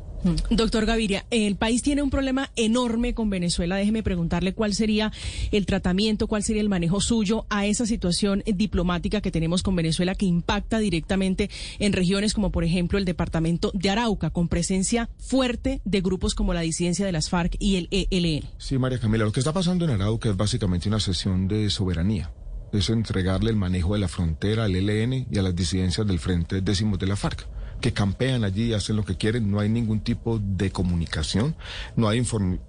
Doctor 0.49 0.85
Gaviria, 0.85 1.25
el 1.29 1.55
país 1.55 1.83
tiene 1.83 2.01
un 2.01 2.09
problema 2.09 2.49
enorme 2.55 3.13
con 3.13 3.29
Venezuela. 3.29 3.75
Déjeme 3.75 4.01
preguntarle 4.01 4.53
cuál 4.53 4.73
sería 4.73 5.11
el 5.51 5.65
tratamiento, 5.65 6.27
cuál 6.27 6.43
sería 6.43 6.61
el 6.61 6.69
manejo 6.69 6.99
suyo 6.99 7.45
a 7.49 7.65
esa 7.65 7.85
situación 7.85 8.43
diplomática 8.45 9.21
que 9.21 9.31
tenemos 9.31 9.61
con 9.61 9.75
Venezuela 9.75 10.15
que 10.15 10.25
impacta 10.25 10.79
directamente 10.79 11.49
en 11.79 11.93
regiones 11.93 12.33
como 12.33 12.51
por 12.51 12.63
ejemplo 12.63 12.97
el 12.97 13.05
departamento 13.05 13.71
de 13.73 13.89
Arauca, 13.89 14.31
con 14.31 14.47
presencia 14.47 15.09
fuerte 15.19 15.81
de 15.85 16.01
grupos 16.01 16.33
como 16.33 16.53
la 16.53 16.61
disidencia 16.61 17.05
de 17.05 17.11
las 17.11 17.29
FARC 17.29 17.55
y 17.59 17.75
el 17.75 17.87
ELN. 17.91 18.49
Sí, 18.57 18.77
María 18.77 18.99
Camila, 18.99 19.25
lo 19.25 19.31
que 19.31 19.39
está 19.39 19.53
pasando 19.53 19.85
en 19.85 19.91
Arauca 19.91 20.29
es 20.29 20.37
básicamente 20.37 20.89
una 20.89 20.99
sesión 20.99 21.47
de 21.47 21.69
soberanía. 21.69 22.31
Es 22.73 22.89
entregarle 22.89 23.51
el 23.51 23.55
manejo 23.55 23.93
de 23.93 23.99
la 23.99 24.07
frontera 24.07 24.65
al 24.65 24.75
ELN 24.75 25.27
y 25.31 25.37
a 25.37 25.43
las 25.43 25.55
disidencias 25.55 26.05
del 26.07 26.19
Frente 26.19 26.61
Décimos 26.61 26.99
de 26.99 27.07
la 27.07 27.15
FARC, 27.15 27.47
que 27.81 27.93
campean 27.93 28.43
allí 28.43 28.73
hacen 28.73 28.95
lo 28.95 29.05
que 29.05 29.15
quieren. 29.17 29.51
No 29.51 29.59
hay 29.59 29.69
ningún 29.69 29.99
tipo 29.99 30.39
de 30.39 30.71
comunicación, 30.71 31.55
no 31.95 32.07
hay 32.07 32.19
inform- 32.19 32.59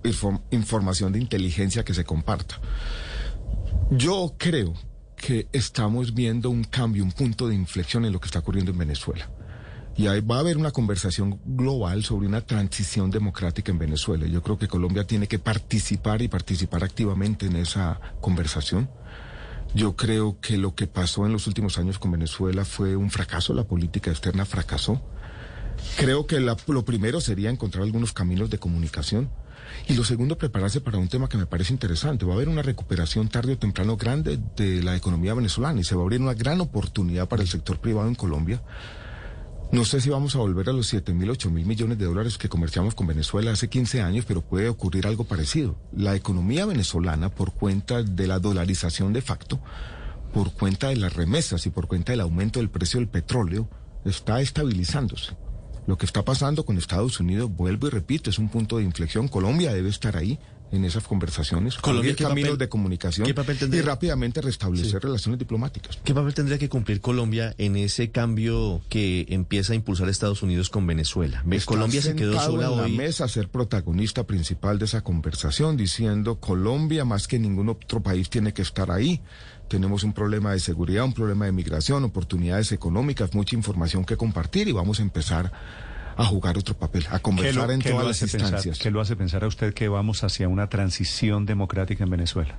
información 0.51 1.13
de 1.13 1.21
inteligencia 1.21 1.85
que 1.85 1.95
se 1.95 2.05
comparta. 2.05 2.61
Yo 3.91 4.35
creo 4.37 4.75
que 5.17 5.49
estamos 5.53 6.13
viendo 6.15 6.51
un 6.51 6.65
cambio, 6.65 7.03
un 7.05 7.13
punto 7.13 7.49
de 7.49 7.55
inflexión 7.55 8.05
en 8.05 8.13
lo 8.13 8.21
que 8.21 8.27
está 8.27 8.41
ocurriendo 8.41 8.73
en 8.73 8.79
Venezuela. 8.79 9.31
Y 9.97 10.09
ahí 10.09 10.21
va 10.21 10.37
a 10.37 10.41
haber 10.41 10.59
una 10.59 10.73
conversación 10.73 11.41
global 11.47 12.05
sobre 12.05 12.27
una 12.27 12.43
transición 12.43 13.11
democrática 13.11 13.73
en 13.73 13.79
Venezuela. 13.79 14.27
Yo 14.27 14.43
creo 14.43 14.59
que 14.59 14.69
Colombia 14.69 15.07
tiene 15.07 15.27
que 15.27 15.39
participar 15.39 16.21
y 16.21 16.29
participar 16.29 16.85
activamente 16.85 17.47
en 17.47 17.57
esa 17.57 17.99
conversación. 18.21 18.91
Yo 19.75 19.95
creo 19.95 20.39
que 20.41 20.57
lo 20.57 20.75
que 20.75 20.87
pasó 20.87 21.27
en 21.27 21.33
los 21.33 21.47
últimos 21.47 21.79
años 21.79 21.99
con 21.99 22.11
Venezuela 22.11 22.65
fue 22.65 22.97
un 22.97 23.11
fracaso, 23.11 23.53
la 23.53 23.65
política 23.65 24.11
externa 24.11 24.45
fracasó. 24.47 25.03
Creo 25.99 26.27
que 26.27 26.41
la- 26.41 26.57
lo 26.69 26.85
primero 26.85 27.21
sería 27.21 27.51
encontrar 27.51 27.85
algunos 27.85 28.13
caminos 28.15 28.49
de 28.49 28.59
comunicación 28.59 29.29
y 29.89 29.95
lo 29.95 30.05
segundo, 30.05 30.39
prepararse 30.39 30.81
para 30.81 30.97
un 30.97 31.09
tema 31.09 31.29
que 31.29 31.37
me 31.37 31.45
parece 31.45 31.75
interesante. 31.75 32.25
Va 32.25 32.33
a 32.33 32.37
haber 32.37 32.49
una 32.49 32.63
recuperación 32.63 33.29
tarde 33.29 33.53
o 33.53 33.59
temprano 33.59 33.97
grande 33.99 34.39
de 34.57 34.83
la 34.83 34.97
economía 34.97 35.35
venezolana 35.35 35.81
y 35.81 35.85
se 35.85 35.95
va 35.95 36.01
a 36.01 36.05
abrir 36.05 36.23
una 36.23 36.33
gran 36.35 36.61
oportunidad 36.63 37.29
para 37.29 37.43
el 37.43 37.49
sector 37.49 37.79
privado 37.79 38.09
en 38.09 38.15
Colombia. 38.15 38.63
No 39.73 39.85
sé 39.85 40.01
si 40.01 40.11
vamos 40.11 40.37
a 40.37 40.39
volver 40.39 40.69
a 40.69 40.73
los 40.73 40.87
7 40.87 41.13
mil, 41.13 41.29
8 41.29 41.51
mil 41.51 41.67
millones 41.67 41.99
de 41.99 42.05
dólares 42.05 42.39
que 42.39 42.49
comerciamos 42.49 42.95
con 42.95 43.09
Venezuela 43.09 43.51
hace 43.51 43.69
15 43.69 44.01
años, 44.01 44.25
pero 44.27 44.41
puede 44.41 44.69
ocurrir 44.69 45.07
algo 45.07 45.25
parecido. 45.25 45.77
La 45.93 46.15
economía 46.15 46.67
venezolana, 46.67 47.31
por 47.31 47.53
cuenta 47.53 48.03
de 48.05 48.27
la 48.29 48.39
dolarización 48.39 49.13
de 49.13 49.23
facto, 49.23 49.61
por 50.33 50.53
cuenta 50.53 50.89
de 50.89 50.97
las 50.97 51.15
remesas 51.15 51.67
y 51.67 51.71
por 51.71 51.89
cuenta 51.89 52.13
del 52.13 52.21
aumento 52.21 52.61
del 52.61 52.71
precio 52.71 53.01
del 53.01 53.09
petróleo, 53.09 53.69
está 54.05 54.41
estabilizándose. 54.41 55.37
Lo 55.87 55.99
que 55.99 56.07
está 56.07 56.25
pasando 56.25 56.65
con 56.65 56.79
Estados 56.79 57.19
Unidos, 57.19 57.51
vuelvo 57.55 57.89
y 57.89 57.91
repito, 57.91 58.31
es 58.31 58.39
un 58.39 58.49
punto 58.49 58.79
de 58.79 58.85
inflexión. 58.85 59.27
Colombia 59.27 59.75
debe 59.75 59.89
estar 59.89 60.17
ahí 60.17 60.39
en 60.73 60.85
esas 60.85 61.05
conversaciones, 61.05 61.77
Colombia, 61.77 62.11
abrir 62.11 62.17
¿qué 62.17 62.25
caminos 62.25 62.51
papel- 62.51 62.59
de 62.59 62.69
comunicación 62.69 63.29
y 63.29 63.81
rápidamente 63.83 64.41
restablecer 64.41 65.01
relaciones 65.03 65.39
diplomáticas. 65.39 65.99
¿Qué 66.05 66.13
papel 66.13 66.35
tendría 66.35 66.59
que 66.59 66.69
cumplir 66.69 67.01
Colombia 67.01 67.55
en 67.59 67.77
ese 67.77 68.11
cambio 68.11 68.81
que 68.89 69.27
empieza 69.29 69.73
a 69.75 69.77
impulsar 69.77 70.09
Estados 70.09 70.43
Unidos 70.43 70.69
con 70.69 70.87
Venezuela? 70.87 71.45
Está 71.51 71.67
Colombia 71.67 72.03
se 72.03 72.17
quedó 72.17 72.41
sola 72.41 72.67
en 72.67 72.73
hoy. 72.73 72.91
la 72.93 72.97
mesa 72.99 73.25
a 73.25 73.29
ser 73.29 73.49
protagonista 73.49 74.25
principal 74.25 74.79
de 74.79 74.87
esa 74.87 75.03
conversación, 75.03 75.77
diciendo 75.77 76.41
Colombia 76.41 77.05
más 77.05 77.29
que 77.29 77.39
ningún 77.39 77.69
otro 77.69 78.03
país 78.03 78.29
tiene 78.29 78.53
que 78.53 78.63
estar 78.63 78.91
ahí. 78.91 79.21
Tenemos 79.69 80.05
un 80.05 80.13
problema 80.13 80.53
de 80.53 80.61
seguridad, 80.61 81.05
un 81.05 81.13
problema 81.13 81.45
de 81.47 81.53
migración, 81.53 82.05
oportunidades 82.05 82.71
económicas, 82.73 83.35
mucha 83.35 83.57
información 83.57 84.05
que 84.05 84.17
compartir 84.17 84.69
y 84.69 84.73
vamos 84.73 84.99
a 85.01 85.03
empezar 85.03 85.53
a 86.17 86.25
jugar 86.25 86.57
otro 86.59 86.77
papel, 86.77 87.07
a 87.11 87.19
¿Qué 87.19 87.23
conversar 87.23 87.69
lo, 87.69 87.73
en 87.75 87.83
todas 87.83 88.07
las 88.07 88.19
pensar, 88.19 88.41
instancias. 88.41 88.79
qué 88.79 88.91
lo 88.91 89.01
hace 89.01 89.17
pensar 89.17 89.45
a 89.45 89.47
usted 89.47 89.75
que 89.75 89.89
vamos 89.89 90.25
hacia 90.25 90.49
una 90.49 90.69
transición 90.69 91.47
democrática 91.47 92.05
en 92.05 92.11
Venezuela? 92.11 92.57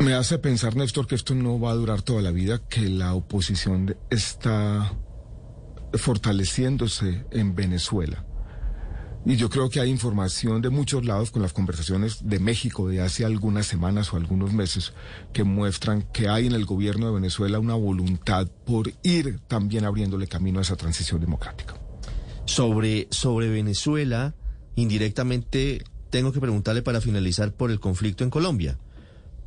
Me 0.00 0.14
hace 0.14 0.38
pensar, 0.38 0.74
Néstor, 0.74 1.06
que 1.06 1.14
esto 1.14 1.34
no 1.36 1.60
va 1.60 1.70
a 1.70 1.74
durar 1.74 2.02
toda 2.02 2.20
la 2.20 2.32
vida, 2.32 2.60
que 2.68 2.88
la 2.88 3.14
oposición 3.14 3.96
está 4.10 4.92
fortaleciéndose 5.94 7.24
en 7.30 7.54
Venezuela. 7.54 8.24
Y 9.26 9.36
yo 9.36 9.48
creo 9.48 9.70
que 9.70 9.80
hay 9.80 9.88
información 9.88 10.60
de 10.60 10.68
muchos 10.68 11.06
lados 11.06 11.30
con 11.30 11.40
las 11.40 11.54
conversaciones 11.54 12.28
de 12.28 12.40
México 12.40 12.88
de 12.88 13.00
hace 13.00 13.24
algunas 13.24 13.66
semanas 13.66 14.12
o 14.12 14.16
algunos 14.16 14.52
meses 14.52 14.92
que 15.32 15.44
muestran 15.44 16.02
que 16.02 16.28
hay 16.28 16.46
en 16.46 16.52
el 16.52 16.66
gobierno 16.66 17.06
de 17.06 17.14
Venezuela 17.14 17.58
una 17.58 17.74
voluntad 17.74 18.48
por 18.66 18.92
ir 19.02 19.40
también 19.46 19.86
abriéndole 19.86 20.26
camino 20.26 20.58
a 20.58 20.62
esa 20.62 20.76
transición 20.76 21.20
democrática. 21.20 21.74
Sobre, 22.46 23.08
sobre 23.10 23.48
Venezuela, 23.48 24.34
indirectamente, 24.76 25.82
tengo 26.10 26.32
que 26.32 26.40
preguntarle 26.40 26.82
para 26.82 27.00
finalizar 27.00 27.52
por 27.52 27.70
el 27.70 27.80
conflicto 27.80 28.22
en 28.22 28.30
Colombia. 28.30 28.78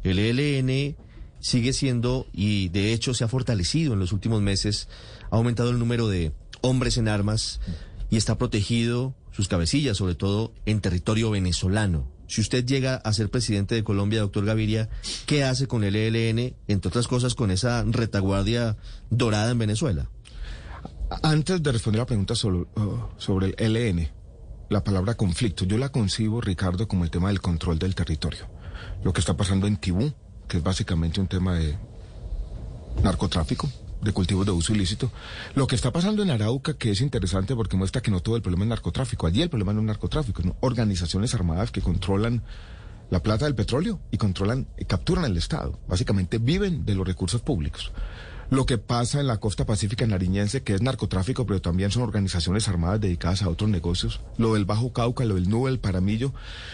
El 0.04 0.20
ELN 0.20 0.96
sigue 1.40 1.74
siendo, 1.74 2.28
y 2.34 2.70
de 2.70 2.94
hecho 2.94 3.14
se 3.14 3.24
ha 3.24 3.28
fortalecido 3.28 3.94
en 3.94 4.00
los 4.00 4.12
últimos 4.12 4.42
meses, 4.42 4.90
ha 5.32 5.38
aumentado 5.38 5.70
el 5.70 5.80
número 5.80 6.08
de 6.08 6.34
hombres 6.62 6.98
en 6.98 7.08
armas 7.08 7.60
y 8.10 8.18
está 8.18 8.38
protegido 8.38 9.16
sus 9.32 9.48
cabecillas, 9.48 9.98
sobre 9.98 10.16
todo 10.16 10.54
en 10.66 10.82
territorio 10.82 11.30
venezolano. 11.30 12.12
Si 12.28 12.42
usted 12.42 12.66
llega 12.66 12.96
a 12.96 13.14
ser 13.14 13.30
presidente 13.30 13.76
de 13.76 13.84
Colombia, 13.84 14.20
doctor 14.20 14.44
Gaviria, 14.44 14.90
¿qué 15.26 15.44
hace 15.44 15.68
con 15.68 15.84
el 15.84 15.96
ELN, 15.96 16.56
entre 16.68 16.90
otras 16.90 17.08
cosas, 17.08 17.36
con 17.36 17.52
esa 17.52 17.84
retaguardia 17.88 18.76
dorada 19.10 19.52
en 19.52 19.60
Venezuela? 19.60 20.10
Antes 21.10 21.64
de 21.64 21.72
responder 21.72 22.00
la 22.00 22.06
pregunta 22.06 22.36
sobre, 22.36 22.60
uh, 22.60 23.10
sobre 23.18 23.56
el 23.58 23.74
LN, 23.74 24.10
la 24.70 24.84
palabra 24.84 25.16
conflicto, 25.16 25.64
yo 25.64 25.78
la 25.78 25.90
concibo, 25.90 26.42
Ricardo, 26.42 26.88
como 26.88 27.06
el 27.06 27.10
tema 27.10 27.30
del 27.30 27.40
control 27.40 27.80
del 27.80 27.96
territorio. 27.96 28.46
Lo 29.04 29.14
que 29.14 29.22
está 29.22 29.38
pasando 29.38 29.68
en 29.68 29.78
Tibú, 29.78 30.14
que 30.48 30.58
es 30.58 30.64
básicamente 30.64 31.22
un 31.22 31.28
tema 31.28 31.56
de 31.56 31.78
narcotráfico, 33.04 33.70
de 34.02 34.12
cultivos 34.12 34.46
de 34.46 34.52
uso 34.52 34.74
ilícito. 34.74 35.10
Lo 35.56 35.66
que 35.66 35.76
está 35.76 35.92
pasando 35.92 36.24
en 36.24 36.32
Arauca, 36.32 36.74
que 36.74 36.92
es 36.92 37.00
interesante 37.00 37.56
porque 37.56 37.78
muestra 37.78 38.02
que 38.02 38.12
no 38.12 38.20
todo 38.20 38.36
el 38.36 38.42
problema 38.42 38.66
es 38.66 38.70
narcotráfico. 38.70 39.28
Allí 39.28 39.42
el 39.42 39.50
problema 39.50 39.74
no 39.74 39.80
es 39.80 39.86
narcotráfico, 39.86 40.42
son 40.42 40.56
organizaciones 40.60 41.34
armadas 41.34 41.72
que 41.72 41.82
controlan 41.82 42.44
la 43.10 43.24
plata 43.24 43.46
del 43.46 43.56
petróleo 43.56 44.02
y 44.12 44.18
controlan, 44.18 44.68
capturan 44.88 45.26
el 45.26 45.38
Estado. 45.38 45.80
Básicamente 45.88 46.38
viven 46.38 46.86
de 46.86 46.96
los 46.96 47.08
recursos 47.08 47.42
públicos. 47.42 47.92
Lo 48.50 48.66
que 48.66 48.78
pasa 48.78 49.20
en 49.20 49.28
la 49.28 49.42
costa 49.42 49.66
pacífica 49.66 50.08
nariñense, 50.08 50.64
que 50.64 50.74
es 50.74 50.82
narcotráfico, 50.82 51.46
pero 51.46 51.62
también 51.62 51.92
son 51.92 52.04
organizaciones 52.04 52.70
armadas 52.70 53.02
dedicadas 53.02 53.42
a 53.42 53.50
otros 53.50 53.70
negocios. 53.70 54.22
Lo 54.38 54.54
del 54.54 54.64
Bajo 54.64 54.94
Cauca, 54.94 55.26
lo 55.26 55.36
del 55.36 55.50
Nube, 55.50 55.70
el 55.70 55.80
Paramillo, 55.80 56.34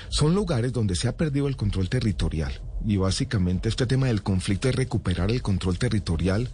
son 0.10 0.36
lugares 0.36 0.72
donde 0.72 0.96
se 0.96 1.08
ha 1.08 1.18
perdido 1.18 1.48
el 1.48 1.58
control 1.58 1.90
territorial. 1.90 2.62
Y 2.86 2.98
básicamente 2.98 3.70
este 3.70 3.88
tema 3.88 4.06
del 4.06 4.22
conflicto 4.22 4.70
es 4.70 4.76
recuperar 4.76 5.32
el 5.32 5.42
control 5.42 5.80
territorial 5.80 6.50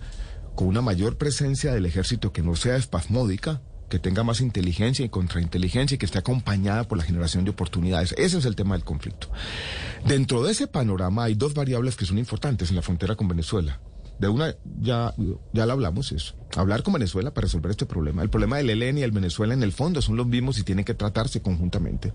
con 0.55 0.67
una 0.67 0.81
mayor 0.81 1.17
presencia 1.17 1.73
del 1.73 1.85
ejército 1.85 2.31
que 2.31 2.41
no 2.41 2.55
sea 2.55 2.77
espasmódica, 2.77 3.61
que 3.89 3.99
tenga 3.99 4.23
más 4.23 4.39
inteligencia 4.39 5.03
y 5.03 5.09
contrainteligencia 5.09 5.95
y 5.95 5.97
que 5.97 6.05
esté 6.05 6.19
acompañada 6.19 6.85
por 6.85 6.97
la 6.97 7.03
generación 7.03 7.43
de 7.43 7.51
oportunidades. 7.51 8.13
Ese 8.17 8.37
es 8.37 8.45
el 8.45 8.55
tema 8.55 8.75
del 8.75 8.85
conflicto. 8.85 9.29
Dentro 10.07 10.43
de 10.43 10.53
ese 10.53 10.67
panorama 10.67 11.25
hay 11.25 11.33
dos 11.33 11.53
variables 11.53 11.97
que 11.97 12.05
son 12.05 12.19
importantes 12.19 12.69
en 12.69 12.77
la 12.77 12.81
frontera 12.81 13.15
con 13.15 13.27
Venezuela. 13.27 13.81
De 14.19 14.27
una, 14.27 14.53
ya, 14.81 15.13
ya 15.53 15.65
la 15.65 15.73
hablamos, 15.73 16.11
es 16.11 16.35
hablar 16.55 16.83
con 16.83 16.93
Venezuela 16.93 17.33
para 17.33 17.45
resolver 17.45 17.71
este 17.71 17.85
problema. 17.85 18.21
El 18.21 18.29
problema 18.29 18.57
del 18.57 18.69
ELN 18.69 18.97
y 18.97 19.03
el 19.03 19.11
Venezuela 19.11 19.53
en 19.53 19.63
el 19.63 19.71
fondo 19.71 20.01
son 20.01 20.17
los 20.17 20.27
mismos 20.27 20.59
y 20.59 20.63
tienen 20.63 20.85
que 20.85 20.93
tratarse 20.93 21.41
conjuntamente. 21.41 22.13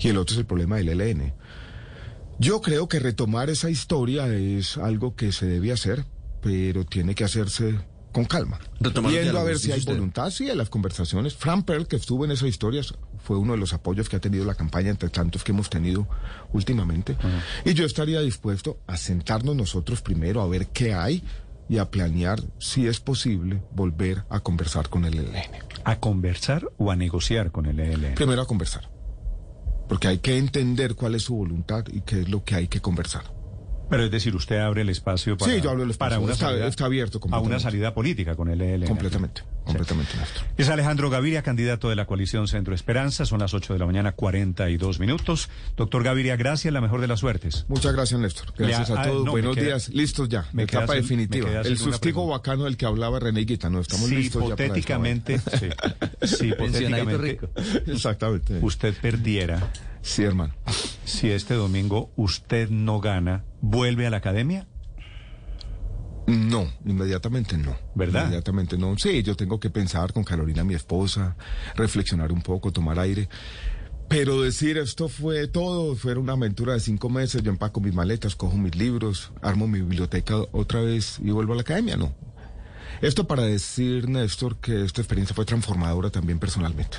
Y 0.00 0.08
el 0.08 0.18
otro 0.18 0.34
es 0.34 0.40
el 0.40 0.46
problema 0.46 0.76
del 0.76 0.88
ELN. 0.88 1.32
Yo 2.38 2.60
creo 2.60 2.86
que 2.86 3.00
retomar 3.00 3.50
esa 3.50 3.70
historia 3.70 4.32
es 4.32 4.76
algo 4.76 5.16
que 5.16 5.32
se 5.32 5.46
debe 5.46 5.72
hacer, 5.72 6.04
pero 6.42 6.84
tiene 6.84 7.14
que 7.14 7.24
hacerse 7.24 7.78
con 8.18 8.24
calma. 8.24 8.58
Viendo 8.80 9.38
a 9.38 9.44
ver 9.44 9.58
si 9.58 9.70
hay 9.70 9.78
usted. 9.78 9.92
voluntad, 9.92 10.30
sí, 10.30 10.50
en 10.50 10.58
las 10.58 10.70
conversaciones. 10.70 11.34
Fran 11.36 11.62
Pearl, 11.62 11.86
que 11.86 11.96
estuvo 11.96 12.24
en 12.24 12.32
esas 12.32 12.48
historias, 12.48 12.94
fue 13.22 13.36
uno 13.36 13.52
de 13.52 13.58
los 13.58 13.72
apoyos 13.72 14.08
que 14.08 14.16
ha 14.16 14.20
tenido 14.20 14.44
la 14.44 14.54
campaña 14.54 14.90
entre 14.90 15.08
tantos 15.08 15.44
que 15.44 15.52
hemos 15.52 15.70
tenido 15.70 16.08
últimamente. 16.52 17.16
Y 17.64 17.74
yo 17.74 17.86
estaría 17.86 18.20
dispuesto 18.20 18.80
a 18.86 18.96
sentarnos 18.96 19.54
nosotros 19.54 20.02
primero 20.02 20.40
a 20.40 20.48
ver 20.48 20.66
qué 20.68 20.94
hay 20.94 21.22
y 21.68 21.78
a 21.78 21.90
planear, 21.90 22.42
si 22.58 22.86
es 22.86 22.98
posible, 22.98 23.62
volver 23.72 24.24
a 24.30 24.40
conversar 24.40 24.88
con 24.88 25.04
el 25.04 25.14
ELN. 25.14 25.36
¿A 25.84 26.00
conversar 26.00 26.68
o 26.78 26.90
a 26.90 26.96
negociar 26.96 27.52
con 27.52 27.66
el 27.66 27.78
ELN? 27.78 28.14
Primero 28.14 28.42
a 28.42 28.46
conversar. 28.46 28.90
Porque 29.88 30.08
hay 30.08 30.18
que 30.18 30.38
entender 30.38 30.94
cuál 30.94 31.14
es 31.14 31.22
su 31.22 31.36
voluntad 31.36 31.84
y 31.92 32.00
qué 32.00 32.22
es 32.22 32.28
lo 32.28 32.42
que 32.42 32.56
hay 32.56 32.68
que 32.68 32.80
conversar. 32.80 33.37
Pero 33.90 34.04
es 34.04 34.10
decir, 34.10 34.34
usted 34.34 34.58
abre 34.58 34.82
el 34.82 34.90
espacio 34.90 35.36
para, 35.38 35.52
Sí, 35.52 35.60
yo 35.62 35.70
abro 35.70 35.82
el 35.84 35.90
espacio. 35.90 36.10
para 36.10 36.20
una 36.20 36.32
Está- 36.34 36.46
salida, 36.48 36.66
está 36.66 36.84
abierto 36.84 37.20
a 37.30 37.40
una 37.40 37.58
salida 37.58 37.94
política 37.94 38.36
con 38.36 38.48
el 38.50 38.60
ELN. 38.60 38.86
Completamente, 38.86 39.42
completamente, 39.64 40.14
Néstor. 40.16 40.42
Es 40.58 40.68
Alejandro 40.68 41.08
Gaviria, 41.10 41.42
candidato 41.42 41.88
de 41.88 41.96
la 41.96 42.04
coalición 42.06 42.48
Centro 42.48 42.74
Esperanza. 42.74 43.24
Son 43.24 43.38
las 43.40 43.54
8 43.54 43.72
de 43.72 43.78
la 43.78 43.86
mañana, 43.86 44.12
42 44.12 45.00
minutos. 45.00 45.48
Doctor 45.76 46.02
Gaviria, 46.04 46.36
gracias, 46.36 46.72
la 46.74 46.80
mejor 46.82 47.00
de 47.00 47.06
las 47.08 47.20
suertes. 47.20 47.64
Muchas 47.68 47.92
gracias, 47.94 48.20
Néstor. 48.20 48.52
Gracias 48.58 48.90
Le- 48.90 48.98
a 48.98 49.02
todos. 49.04 49.24
no, 49.24 49.30
Buenos 49.30 49.54
queda- 49.56 49.64
días. 49.64 49.88
Listos 49.88 50.28
ya. 50.28 50.46
me 50.52 50.64
Etapa 50.64 50.92
sin- 50.92 51.02
definitiva. 51.02 51.48
me 51.48 51.60
El 51.60 51.78
sustigo 51.78 52.26
bacano 52.26 52.64
del 52.64 52.76
que 52.76 52.84
hablaba 52.86 53.18
René 53.20 53.40
Guitano. 53.46 53.80
Estamos 53.80 54.08
si 54.08 54.16
listos 54.16 54.42
ya 54.42 54.54
para 54.54 54.64
hipotéticamente, 54.66 55.38
sí, 55.38 55.68
si 56.26 56.52
Pensionadito 56.52 56.56
hipotéticamente 56.56 57.16
rico. 57.18 57.48
Exactamente. 57.86 58.58
usted 58.62 58.94
perdiera, 59.00 59.70
Sí, 60.02 60.22
hermano. 60.22 60.54
si 61.04 61.30
este 61.30 61.54
domingo 61.54 62.10
usted 62.16 62.70
no 62.70 63.00
gana, 63.00 63.44
¿vuelve 63.60 64.06
a 64.06 64.10
la 64.10 64.18
academia? 64.18 64.66
No, 66.26 66.70
inmediatamente 66.84 67.56
no. 67.56 67.76
¿Verdad? 67.94 68.24
Inmediatamente 68.24 68.76
no. 68.76 68.98
Sí, 68.98 69.22
yo 69.22 69.34
tengo 69.34 69.58
que 69.58 69.70
pensar 69.70 70.12
con 70.12 70.24
Carolina, 70.24 70.62
mi 70.62 70.74
esposa, 70.74 71.36
reflexionar 71.74 72.32
un 72.32 72.42
poco, 72.42 72.70
tomar 72.70 72.98
aire. 72.98 73.28
Pero 74.08 74.42
decir 74.42 74.78
esto 74.78 75.08
fue 75.08 75.48
todo, 75.48 75.94
fue 75.94 76.14
una 76.16 76.32
aventura 76.32 76.74
de 76.74 76.80
cinco 76.80 77.10
meses, 77.10 77.42
yo 77.42 77.50
empaco 77.50 77.80
mis 77.80 77.94
maletas, 77.94 78.36
cojo 78.36 78.56
mis 78.56 78.74
libros, 78.74 79.32
armo 79.42 79.68
mi 79.68 79.80
biblioteca 79.80 80.36
otra 80.52 80.80
vez 80.80 81.18
y 81.22 81.30
vuelvo 81.30 81.52
a 81.52 81.56
la 81.56 81.62
academia, 81.62 81.96
no. 81.96 82.14
Esto 83.02 83.26
para 83.26 83.42
decir, 83.42 84.08
Néstor, 84.08 84.56
que 84.60 84.84
esta 84.84 85.02
experiencia 85.02 85.34
fue 85.34 85.44
transformadora 85.44 86.10
también 86.10 86.38
personalmente. 86.38 86.98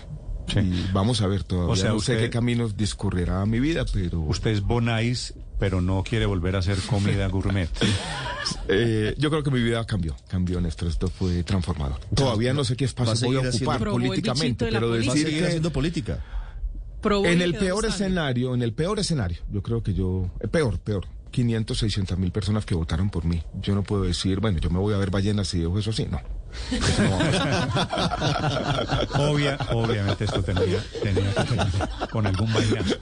Sí. 0.51 0.59
Y 0.59 0.89
vamos 0.93 1.21
a 1.21 1.27
ver, 1.27 1.43
todavía 1.43 1.73
O 1.73 1.75
sea, 1.75 1.89
no 1.91 1.99
sé 1.99 2.13
usted- 2.13 2.25
qué 2.25 2.29
caminos 2.29 2.75
discurrirá 2.77 3.45
mi 3.45 3.59
vida, 3.59 3.85
pero... 3.91 4.19
Usted 4.21 4.51
es 4.51 4.61
bonais, 4.61 5.33
pero 5.59 5.81
no 5.81 6.03
quiere 6.03 6.25
volver 6.25 6.55
a 6.55 6.59
hacer 6.59 6.77
comida 6.89 7.27
gourmet. 7.29 7.69
Eh, 8.67 9.15
yo 9.17 9.29
creo 9.29 9.43
que 9.43 9.51
mi 9.51 9.61
vida 9.61 9.85
cambió, 9.85 10.15
cambió 10.27 10.59
Néstor, 10.61 10.87
esto 10.87 11.07
fue 11.07 11.43
transformador. 11.43 11.99
Todavía 12.15 12.53
no 12.53 12.63
sé 12.63 12.75
qué 12.75 12.85
espacio 12.85 13.27
voy 13.27 13.37
a 13.37 13.49
ocupar 13.49 13.79
políticamente, 13.83 14.65
de 14.65 14.71
pero 14.71 14.91
decir 14.91 15.11
seguir 15.11 15.39
que 15.39 15.45
haciendo 15.47 15.71
política. 15.71 16.23
Probó 17.01 17.25
en 17.25 17.41
el 17.41 17.55
peor 17.55 17.85
escenario, 17.85 18.53
en 18.53 18.61
el 18.61 18.73
peor 18.73 18.99
escenario, 18.99 19.39
yo 19.51 19.61
creo 19.63 19.81
que 19.83 19.93
yo, 19.93 20.29
eh, 20.41 20.47
peor, 20.47 20.79
peor, 20.79 21.05
500, 21.31 21.77
600 21.77 22.17
mil 22.17 22.31
personas 22.31 22.65
que 22.65 22.75
votaron 22.75 23.09
por 23.09 23.23
mí. 23.25 23.41
Yo 23.61 23.75
no 23.75 23.83
puedo 23.83 24.03
decir, 24.03 24.39
bueno, 24.39 24.59
yo 24.59 24.69
me 24.69 24.79
voy 24.79 24.93
a 24.93 24.97
ver 24.97 25.09
ballenas 25.09 25.53
y 25.53 25.59
dejo 25.59 25.77
eso 25.79 25.91
así. 25.91 26.05
No. 26.09 26.19
A. 26.99 29.07
Obvia, 29.19 29.57
obviamente 29.71 30.25
esto 30.25 30.43
tenía, 30.43 30.83
tenía 31.01 31.33
que 31.33 31.55
ver 31.55 31.67
con 32.11 32.27
algún 32.27 32.53
bailazo. 32.53 32.97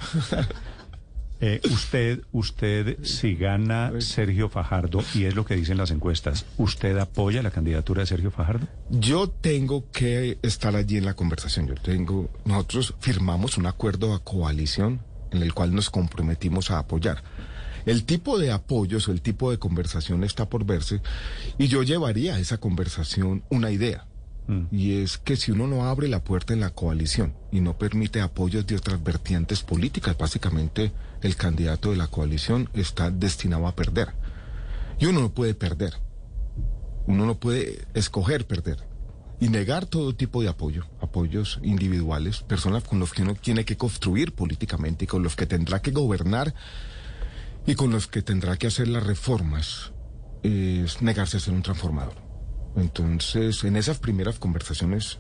Eh, 1.40 1.62
usted, 1.70 2.22
usted, 2.32 3.04
si 3.04 3.36
gana 3.36 3.92
Sergio 4.00 4.50
Fajardo, 4.50 5.04
y 5.14 5.26
es 5.26 5.36
lo 5.36 5.46
que 5.46 5.56
dicen 5.56 5.78
las 5.78 5.92
encuestas, 5.92 6.46
¿usted 6.58 6.98
apoya 6.98 7.44
la 7.44 7.52
candidatura 7.52 8.02
de 8.02 8.08
Sergio 8.08 8.32
Fajardo? 8.32 8.68
Yo 8.90 9.30
tengo 9.30 9.86
que 9.92 10.40
estar 10.42 10.76
allí 10.76 10.98
en 10.98 11.06
la 11.06 11.14
conversación. 11.14 11.68
Yo 11.68 11.76
tengo, 11.76 12.30
nosotros 12.46 12.96
firmamos 13.00 13.58
un 13.58 13.68
acuerdo 13.68 14.14
de 14.14 14.24
coalición 14.24 15.02
en 15.32 15.44
el 15.44 15.54
cual 15.54 15.76
nos 15.76 15.90
comprometimos 15.90 16.72
a 16.72 16.80
apoyar. 16.80 17.22
El 17.88 18.04
tipo 18.04 18.38
de 18.38 18.52
apoyos 18.52 19.08
o 19.08 19.14
el 19.14 19.22
tipo 19.22 19.50
de 19.50 19.60
conversación 19.60 20.26
está 20.26 20.50
por 20.50 20.66
verse 20.66 21.00
y 21.58 21.70
yo 21.70 21.84
llevaría 21.84 22.36
a 22.36 22.40
esa 22.40 22.58
conversación 22.58 23.44
una 23.50 23.72
idea. 23.72 24.06
Y 24.72 25.02
es 25.02 25.18
que 25.18 25.38
si 25.38 25.52
uno 25.52 25.68
no 25.68 25.86
abre 25.86 26.10
la 26.10 26.22
puerta 26.22 26.54
en 26.54 26.60
la 26.60 26.70
coalición 26.70 27.34
y 27.50 27.62
no 27.62 27.78
permite 27.78 28.20
apoyos 28.20 28.68
de 28.68 28.76
otras 28.76 29.02
vertientes 29.02 29.64
políticas, 29.64 30.18
básicamente 30.18 30.92
el 31.22 31.38
candidato 31.38 31.92
de 31.92 31.98
la 31.98 32.08
coalición 32.08 32.70
está 32.74 33.10
destinado 33.10 33.68
a 33.68 33.76
perder. 33.76 34.10
Y 35.00 35.06
uno 35.06 35.22
no 35.22 35.30
puede 35.30 35.54
perder. 35.54 35.94
Uno 37.08 37.26
no 37.26 37.36
puede 37.36 37.86
escoger 37.94 38.46
perder. 38.48 38.86
Y 39.40 39.48
negar 39.48 39.86
todo 39.86 40.14
tipo 40.14 40.42
de 40.42 40.50
apoyo, 40.50 40.86
apoyos 41.00 41.60
individuales, 41.64 42.42
personas 42.42 42.84
con 42.84 43.00
los 43.00 43.14
que 43.14 43.22
uno 43.22 43.36
tiene 43.36 43.64
que 43.64 43.78
construir 43.78 44.34
políticamente 44.34 45.06
y 45.06 45.08
con 45.08 45.24
los 45.24 45.38
que 45.38 45.46
tendrá 45.46 45.82
que 45.82 45.92
gobernar 45.92 46.54
y 47.68 47.76
con 47.76 47.92
los 47.92 48.08
que 48.08 48.24
tendrá 48.24 48.58
que 48.58 48.66
hacer 48.68 48.88
las 48.88 49.06
reformas, 49.06 49.92
es 50.42 51.02
negarse 51.04 51.38
a 51.38 51.40
ser 51.40 51.54
un 51.54 51.62
transformador. 51.62 52.16
Entonces, 52.76 53.64
en 53.64 53.76
esas 53.76 54.00
primeras 54.00 54.40
conversaciones, 54.40 55.20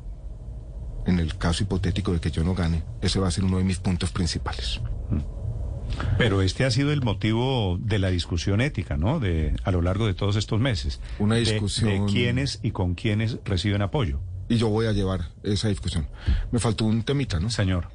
en 1.06 1.20
el 1.20 1.38
caso 1.38 1.64
hipotético 1.64 2.14
de 2.14 2.20
que 2.20 2.32
yo 2.32 2.44
no 2.44 2.56
gane, 2.56 2.84
ese 3.02 3.20
va 3.20 3.28
a 3.28 3.32
ser 3.32 3.44
uno 3.44 3.58
de 3.58 3.64
mis 3.64 3.78
puntos 3.80 4.12
principales. 4.12 4.82
Pero 6.18 6.42
este 6.42 6.66
ha 6.66 6.72
sido 6.72 6.92
el 6.92 7.02
motivo 7.02 7.78
de 7.82 7.98
la 7.98 8.10
discusión 8.10 8.60
ética, 8.62 8.98
¿no? 8.98 9.20
De 9.20 9.56
a 9.64 9.72
lo 9.72 9.82
largo 9.82 10.06
de 10.06 10.14
todos 10.14 10.36
estos 10.36 10.60
meses. 10.60 11.00
Una 11.18 11.36
De- 11.36 11.42
discusión- 11.42 12.06
de, 12.08 12.12
quiénes 12.12 12.60
y 12.62 12.72
con 12.72 12.94
quiénes 12.94 13.38
reciben 13.46 13.82
apoyo. 13.82 14.20
Y 14.50 14.58
yo 14.58 14.68
voy 14.70 14.86
a 14.86 14.92
llevar 14.92 15.30
esa 15.44 15.70
discusión. 15.70 16.08
Me 16.52 16.60
faltó 16.60 16.86
un 16.86 17.04
temita, 17.04 17.40
¿no? 17.40 17.50
Señor. 17.50 17.88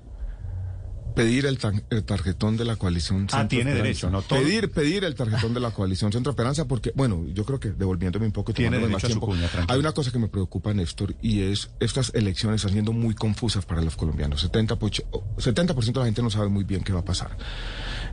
Pedir 1.15 1.47
el, 1.47 1.59
el 1.91 2.05
tarjetón 2.05 2.57
de 2.57 2.65
la 2.65 2.77
coalición 2.77 3.27
Ah, 3.31 3.41
Centro 3.41 3.49
tiene 3.49 3.71
Esperanza. 3.73 3.83
derecho, 3.83 4.11
no 4.11 4.23
todo. 4.23 4.39
Pedir, 4.39 4.71
pedir 4.71 5.05
el 5.05 5.15
tarjetón 5.15 5.55
de 5.55 5.61
la 5.61 5.71
coalición 5.71 6.11
Centro 6.13 6.31
Esperanza, 6.31 6.67
porque, 6.67 6.93
bueno, 6.95 7.25
yo 7.33 7.45
creo 7.45 7.61
que 7.61 7.71
devolviéndome 7.71 8.27
un 8.27 8.33
poco 8.33 8.53
y 8.53 8.55
Tiene 8.55 8.79
más 8.89 9.03
tiempo, 9.03 9.27
cuña, 9.27 9.49
tranquilo. 9.49 9.73
hay 9.75 9.79
una 9.81 9.93
cosa 9.93 10.11
que 10.11 10.19
me 10.19 10.29
preocupa, 10.29 10.73
Néstor, 10.75 11.15
y 11.21 11.43
es 11.43 11.71
estas 11.81 12.13
elecciones 12.15 12.57
están 12.61 12.73
siendo 12.73 12.93
muy 12.93 13.15
confusas 13.15 13.65
para 13.65 13.83
los 13.83 13.97
colombianos. 13.97 14.43
70%, 14.51 14.79
poch- 14.79 15.05
70 15.39 15.75
de 15.75 15.93
la 15.99 16.05
gente 16.07 16.23
no 16.23 16.31
sabe 16.31 16.49
muy 16.49 16.65
bien 16.65 16.83
qué 16.83 16.93
va 16.93 17.01
a 17.01 17.05
pasar. 17.05 17.37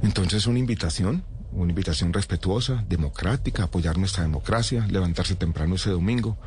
Entonces, 0.01 0.47
una 0.47 0.59
invitación, 0.59 1.23
una 1.51 1.71
invitación 1.71 2.13
respetuosa, 2.13 2.83
democrática, 2.87 3.63
apoyar 3.63 3.97
nuestra 3.97 4.23
democracia, 4.23 4.85
levantarse 4.87 5.35
temprano 5.35 5.75
ese 5.75 5.89
domingo, 5.89 6.37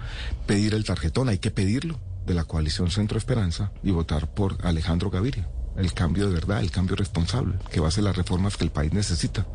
pedir 0.47 0.75
el 0.75 0.85
tarjetón, 0.85 1.29
hay 1.29 1.39
que 1.39 1.51
pedirlo, 1.51 1.99
de 2.27 2.35
la 2.35 2.45
coalición 2.45 2.91
Centro 2.91 3.19
Esperanza 3.19 3.73
y 3.83 3.91
votar 3.91 4.33
por 4.33 4.65
Alejandro 4.65 5.11
Gaviria. 5.11 5.49
El 5.77 5.95
cambio 5.95 6.29
de 6.29 6.35
verdad, 6.35 6.61
el 6.61 6.71
cambio 6.71 6.97
responsable, 6.97 7.55
que 7.71 7.81
va 7.81 7.89
a 7.89 7.91
ser 7.91 8.05
las 8.05 8.17
reformas 8.17 8.57
que 8.57 8.65
el 8.65 8.71
país 8.71 8.93
necesita. 8.93 9.47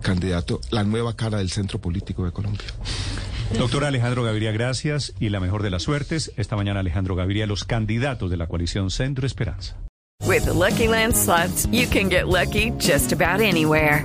Candidato, 0.00 0.60
la 0.70 0.84
nueva 0.84 1.14
cara 1.14 1.38
del 1.38 1.50
centro 1.50 1.78
político 1.78 2.24
de 2.24 2.32
Colombia. 2.32 2.66
Doctor 3.58 3.84
Alejandro 3.84 4.22
Gaviria, 4.22 4.52
gracias 4.52 5.14
y 5.18 5.30
la 5.30 5.40
mejor 5.40 5.62
de 5.62 5.70
las 5.70 5.82
suertes. 5.82 6.32
Esta 6.36 6.56
mañana 6.56 6.80
Alejandro 6.80 7.14
Gaviria, 7.16 7.46
los 7.46 7.64
candidatos 7.64 8.30
de 8.30 8.36
la 8.36 8.46
coalición 8.46 8.90
Centro 8.90 9.26
Esperanza. 9.26 9.76
With 10.26 10.44
the 10.44 10.52
Lucky 10.52 10.88
Land 10.88 11.14
slots, 11.14 11.66
you 11.70 11.86
can 11.86 12.10
get 12.10 12.28
lucky 12.28 12.72
just 12.78 13.12
about 13.12 13.40
anywhere. 13.40 14.04